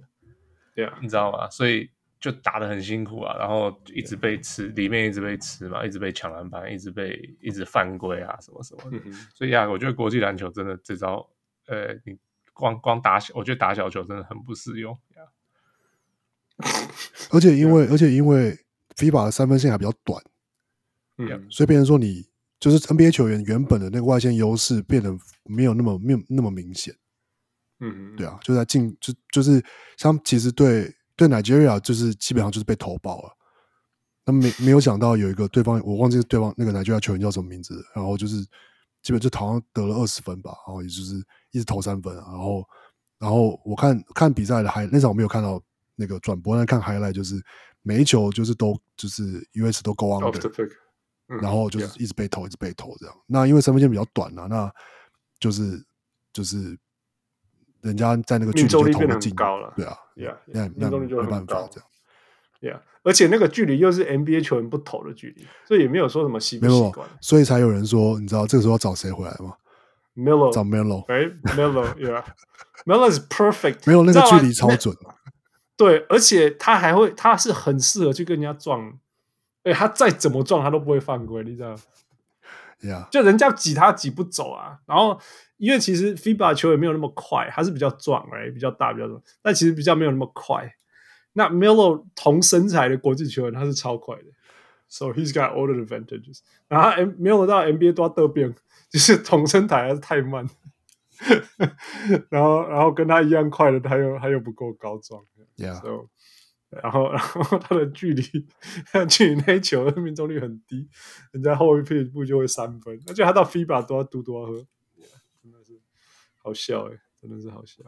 [0.75, 1.49] 对啊，你知道吗？
[1.49, 1.91] 所以。
[2.21, 9.01] 就打得很辛苦啊，然后一直被吃，里面一直被吃嘛，一直被抢篮板，一直被一直犯规啊，什么什么的。
[9.07, 11.27] 嗯、所以呀、啊，我觉得国际篮球真的这招，
[11.67, 12.15] 呃，你
[12.53, 14.95] 光光打小，我觉得打小球真的很不适用。
[17.31, 18.55] 而且因为而且因为
[18.97, 20.23] FIBA 的三分线还比较短，
[21.17, 22.29] 嗯，所以变成说你
[22.59, 25.11] 就是 NBA 球员原本的那个外线优势变得
[25.45, 26.95] 没有那么没有那么明显。
[27.79, 29.65] 嗯，对啊，就在进就就是
[29.97, 30.95] 像其实对。
[31.21, 33.31] 对 Nigeria 就是基本上就是被投爆了，
[34.25, 38.43] 那没没有想到有一个对方，我忘记对方那个 Nigeria 球员叫什么名字，然后就是
[39.03, 42.65] 基本就好像得了二十分吧，然后也就是一直投三分，然后
[43.19, 45.63] 然后我看看比赛的还那场我没有看到
[45.95, 47.39] 那个转播，但看 highlight 就是
[47.83, 50.33] 每一球就是都就是 US 都 go under，
[51.43, 53.15] 然后就是一直被投一直被投这样。
[53.27, 54.73] 那因为三分线比较短啊，那
[55.39, 55.85] 就是
[56.33, 56.79] 就是。
[57.83, 59.35] 人家在那个距离就投得进，
[59.77, 59.99] 对啊，
[60.47, 61.89] 那那没办法这样。
[62.61, 67.09] ，Yeah，而且那个距离又是 NBA 球员不投的距离，所以也没有说什么习不习惯。
[67.21, 69.55] 所以才有人说，你知道这个时候要找谁回来吗
[70.17, 74.95] ？Melo，找 Melo，right？Melo，Yeah，Melo is perfect，没有那个距离超准。
[75.77, 78.93] 对，而且他还会，他是很适合去跟人家撞，
[79.63, 81.75] 哎，他再怎么撞他都不会犯规，你知道
[82.83, 84.81] ？Yeah，就人家挤他挤不走啊。
[84.85, 85.19] 然后
[85.61, 90.75] 因为其实 FIBA 球也没有那么快，他是比较壮，哎，比较大，比较壮，但其实比较没有那么快。
[91.35, 94.25] 那 Melo 同身材的国际球员，他是超快的
[94.89, 96.41] ，so he's got all the advantages。
[96.67, 96.89] 然后
[97.23, 98.55] Melo 到 NBA 都要得病，
[98.91, 100.49] 就是同身材还是太慢。
[102.31, 105.23] 然后，然后跟他一样快的，他又他又不够高壮。
[105.59, 105.75] Yeah.
[105.83, 106.09] So,
[106.71, 108.23] 然后， 然后他的距离，
[108.91, 110.89] 他距离那一球的命中率很低，
[111.33, 112.99] 人家后一步就会三分。
[113.07, 114.67] 而且他到 FIBA 都要嘟多喝
[116.43, 117.83] 好笑诶，真的是好笑。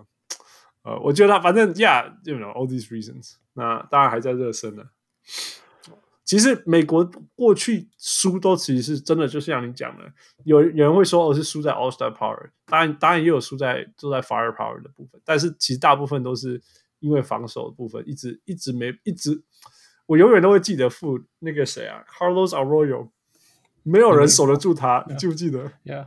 [0.82, 3.34] 呃，我觉得反正，Yeah，you know all these reasons。
[3.54, 4.84] 那当然还在热身呢。
[6.24, 7.04] 其实美国
[7.34, 10.10] 过去输都其实真的，就像你讲的，
[10.44, 16.62] 有有人会说我是输在 All Star Power，当然当然也有输在都在 Fire Power 的部分，但是其实大部分都是
[17.00, 19.42] 因为防守的部分一直一直没一直，
[20.06, 23.10] 我永远都会记得负那个谁啊，Carlos Arroyo，
[23.82, 26.06] 没有人守得住他你记不记得？Yeah，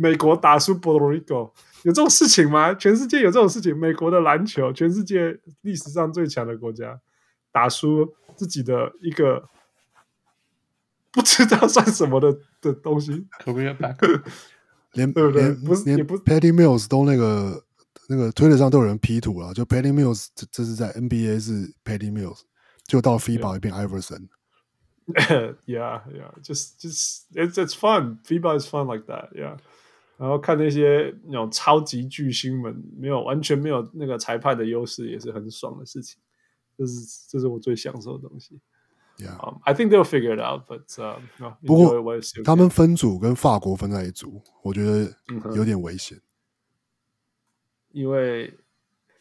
[0.00, 1.50] 美国打输 Puerto Rico。
[1.82, 2.74] 有这种事情吗？
[2.74, 3.76] 全世界有这种事情？
[3.76, 7.00] 美国的篮球，全世界历史上最强的国家，
[7.52, 9.48] 打输自己的一个
[11.10, 13.26] 不知道算什么的的东西。
[14.92, 15.52] 连对不对？
[15.54, 17.64] 不是，连 Patty Mills 都那个
[18.08, 22.40] 那个推特上都有人 P 图了，就 Patty Mills 这这是在 NBA 是 Patty Mills，
[22.86, 24.28] 就到 FIBA 一变 Iverson。
[25.64, 28.18] Yeah, yeah, just just it's it's fun.
[28.24, 29.30] FIBA is fun like that.
[29.34, 29.56] Yeah.
[30.20, 36.20] 然后看那些那种超级巨星们，没有完全没有那个裁判的优势，也是很爽的事情。
[36.76, 38.60] 这是这是我最享受的东西。
[39.16, 45.10] Yeah, um, I think they'll figure it out, but、uh, no, 不过他们分组跟法国分在一组，我觉得
[45.54, 46.18] 有点危险。
[46.18, 46.22] 嗯、
[47.92, 48.58] 因为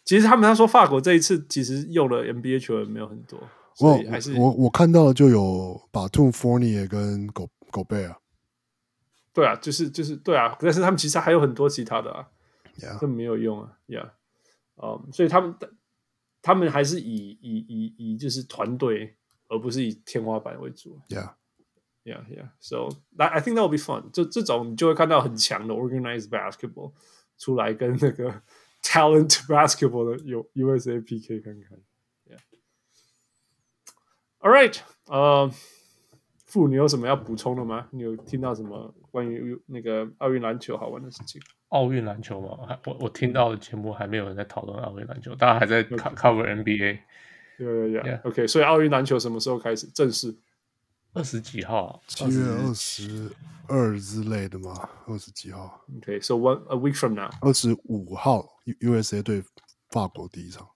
[0.04, 3.40] 其实他们他说法国这一次其实用的 NBA 球员没有很多，
[3.74, 8.14] 所以还是我我，我看到的就有 Batum Fournier 跟狗狗贝尔。
[9.34, 12.28] 对啊，就是就是对啊，但是他们其实还有很多其他的啊，
[13.00, 14.10] 这.没有用啊，Yeah，
[14.76, 15.56] 嗯、um,，所以他们
[16.42, 19.16] 他们还是以以以以就是团队，
[19.48, 24.10] 而不是以天花板为主，Yeah，Yeah，Yeah，So that I think that will be fun。
[24.12, 26.94] 就这种你就会看到很强的 organized basketball
[27.38, 28.42] 出来跟那个
[28.82, 31.80] talent basketball 的有 USA PK 看看
[34.40, 35.54] ，Yeah，All right，呃、uh,。
[36.50, 37.88] 傅，你有什么要补充的吗？
[37.92, 41.42] 你有听到什么关于那个奥运篮球好玩的事情？
[41.70, 42.78] 奥运篮球吗？
[42.86, 47.00] 我我听到的节目还没有人在讨论奥运篮球，大家还在 cover NBA。
[47.58, 48.48] 对对对，OK。
[48.48, 50.36] 所以奥运篮球什么时候开始正式？
[51.14, 52.02] 二十几号？
[52.08, 53.32] 七月二十
[53.68, 54.90] 二之类的吗？
[55.08, 58.48] 二十几号？OK，So one a week from now，二十五号
[58.80, 59.44] ，USA 对
[59.90, 60.68] 法国第一场。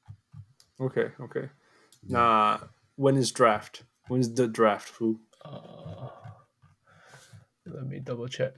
[0.77, 1.49] OK OK。
[2.01, 2.59] 那
[2.97, 5.19] When is draft？When is the draft？Who？
[5.43, 6.11] 呃、
[7.65, 8.53] uh,，Let me double check。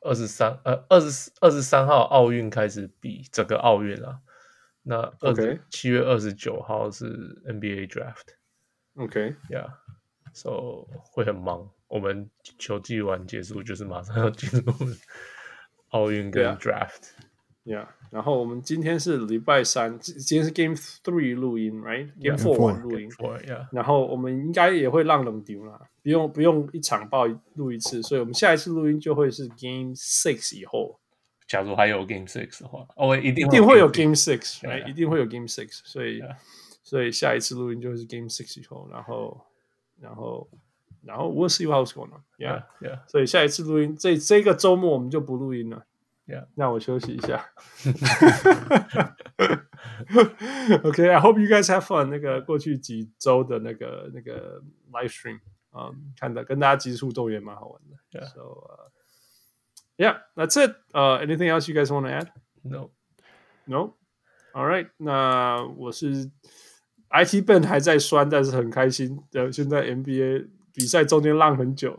[0.00, 4.20] 二十三，呃，二十二十三号奥运开始比整个奥运啊。
[4.82, 8.34] 那 OK，七月二十九号是 NBA draft。
[8.96, 10.88] OK，Yeah，So.
[11.12, 11.70] 会很忙。
[11.86, 12.28] 我们
[12.58, 14.72] 球季完结束，就是马上要进入
[15.90, 17.10] 奥运跟 draft。
[17.64, 23.08] Yeah，然后我们今天是礼拜三，今天是 Game Three 录音，Right？Game Four 录音。
[23.10, 23.68] Yeah.
[23.70, 30.98] 然后我们应该也会让冷丢啦，不用不用一场报录一次，所以我们下一次录音就会是 Game Six 以后。
[31.46, 34.88] 假如还有 Game Six 的话，哦，一定一定会有 Game Six，right？
[34.88, 36.20] 一定会有 Game Six，所以
[36.82, 39.40] 所以下一次录音就会是 Game Six 以后，然后
[40.00, 40.48] 然后
[41.04, 43.06] 然后 We'll see what's going on，Yeah，Yeah。
[43.06, 45.86] 所以下一次录音，这这个周末我们就不录音了。
[46.32, 46.46] Yeah.
[46.54, 47.44] 让我休息一下。
[50.82, 52.06] OK，I、okay, hope you guys have fun。
[52.06, 55.40] 那个过去几周的那个那个 live stream，
[55.72, 57.98] 嗯、um,，看的跟大家急速动也蛮好玩的。
[58.18, 58.26] Yeah.
[58.32, 58.88] So, uh,
[59.98, 60.74] yeah, that's it.
[60.94, 62.30] Uh, anything else you guys want to add?
[62.62, 62.92] No.
[63.66, 63.96] No.
[64.54, 64.88] All right.
[64.96, 66.30] 那我是
[67.10, 69.22] IT Ben 还在酸，但是很开心。
[69.32, 70.48] 呃，现在 NBA。
[70.74, 71.98] 比赛中间浪很久，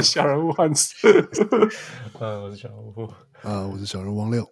[0.00, 0.94] 小人物汉斯。
[2.20, 3.10] 嗯，我是小人物。
[3.42, 4.46] 啊，我是小人物王六。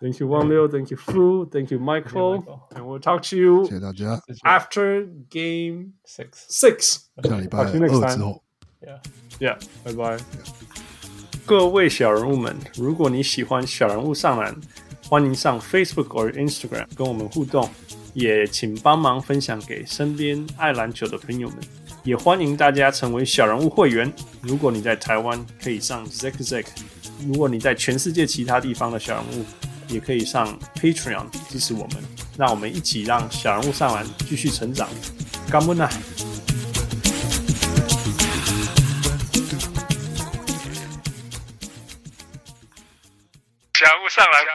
[0.00, 0.66] Thank you，王六。
[0.68, 1.46] Thank you，Fu。
[1.46, 2.44] Thank you，Michael。
[2.70, 3.64] And we'll talk to you。
[3.64, 4.20] 谢谢大家。
[4.42, 6.28] After Game Six。
[6.48, 7.00] Six。
[7.22, 8.42] 下礼拜二之后。
[8.80, 9.58] Yeah，Yeah。
[9.84, 10.24] Bye bye.。
[11.46, 14.54] 各位小人物们，如果你喜欢小人物上篮，
[15.08, 17.68] 欢迎上 Facebook 或 Instagram 跟我们互动。
[18.14, 21.58] 也请帮忙分享给身边爱篮球的朋友们。
[22.04, 24.12] 也欢迎大家成为小人物会员。
[24.42, 26.66] 如果你在台湾，可以上 Zack Zack；
[27.26, 29.44] 如果你在全世界其他地方的小人物，
[29.88, 31.96] 也可以上 Patreon 支持我们。
[32.36, 34.86] 让我们一起让小人物上篮继续成长。
[35.50, 35.88] 干不呢？
[43.72, 44.53] 小人物上篮，小人物上篮，小人物上篮。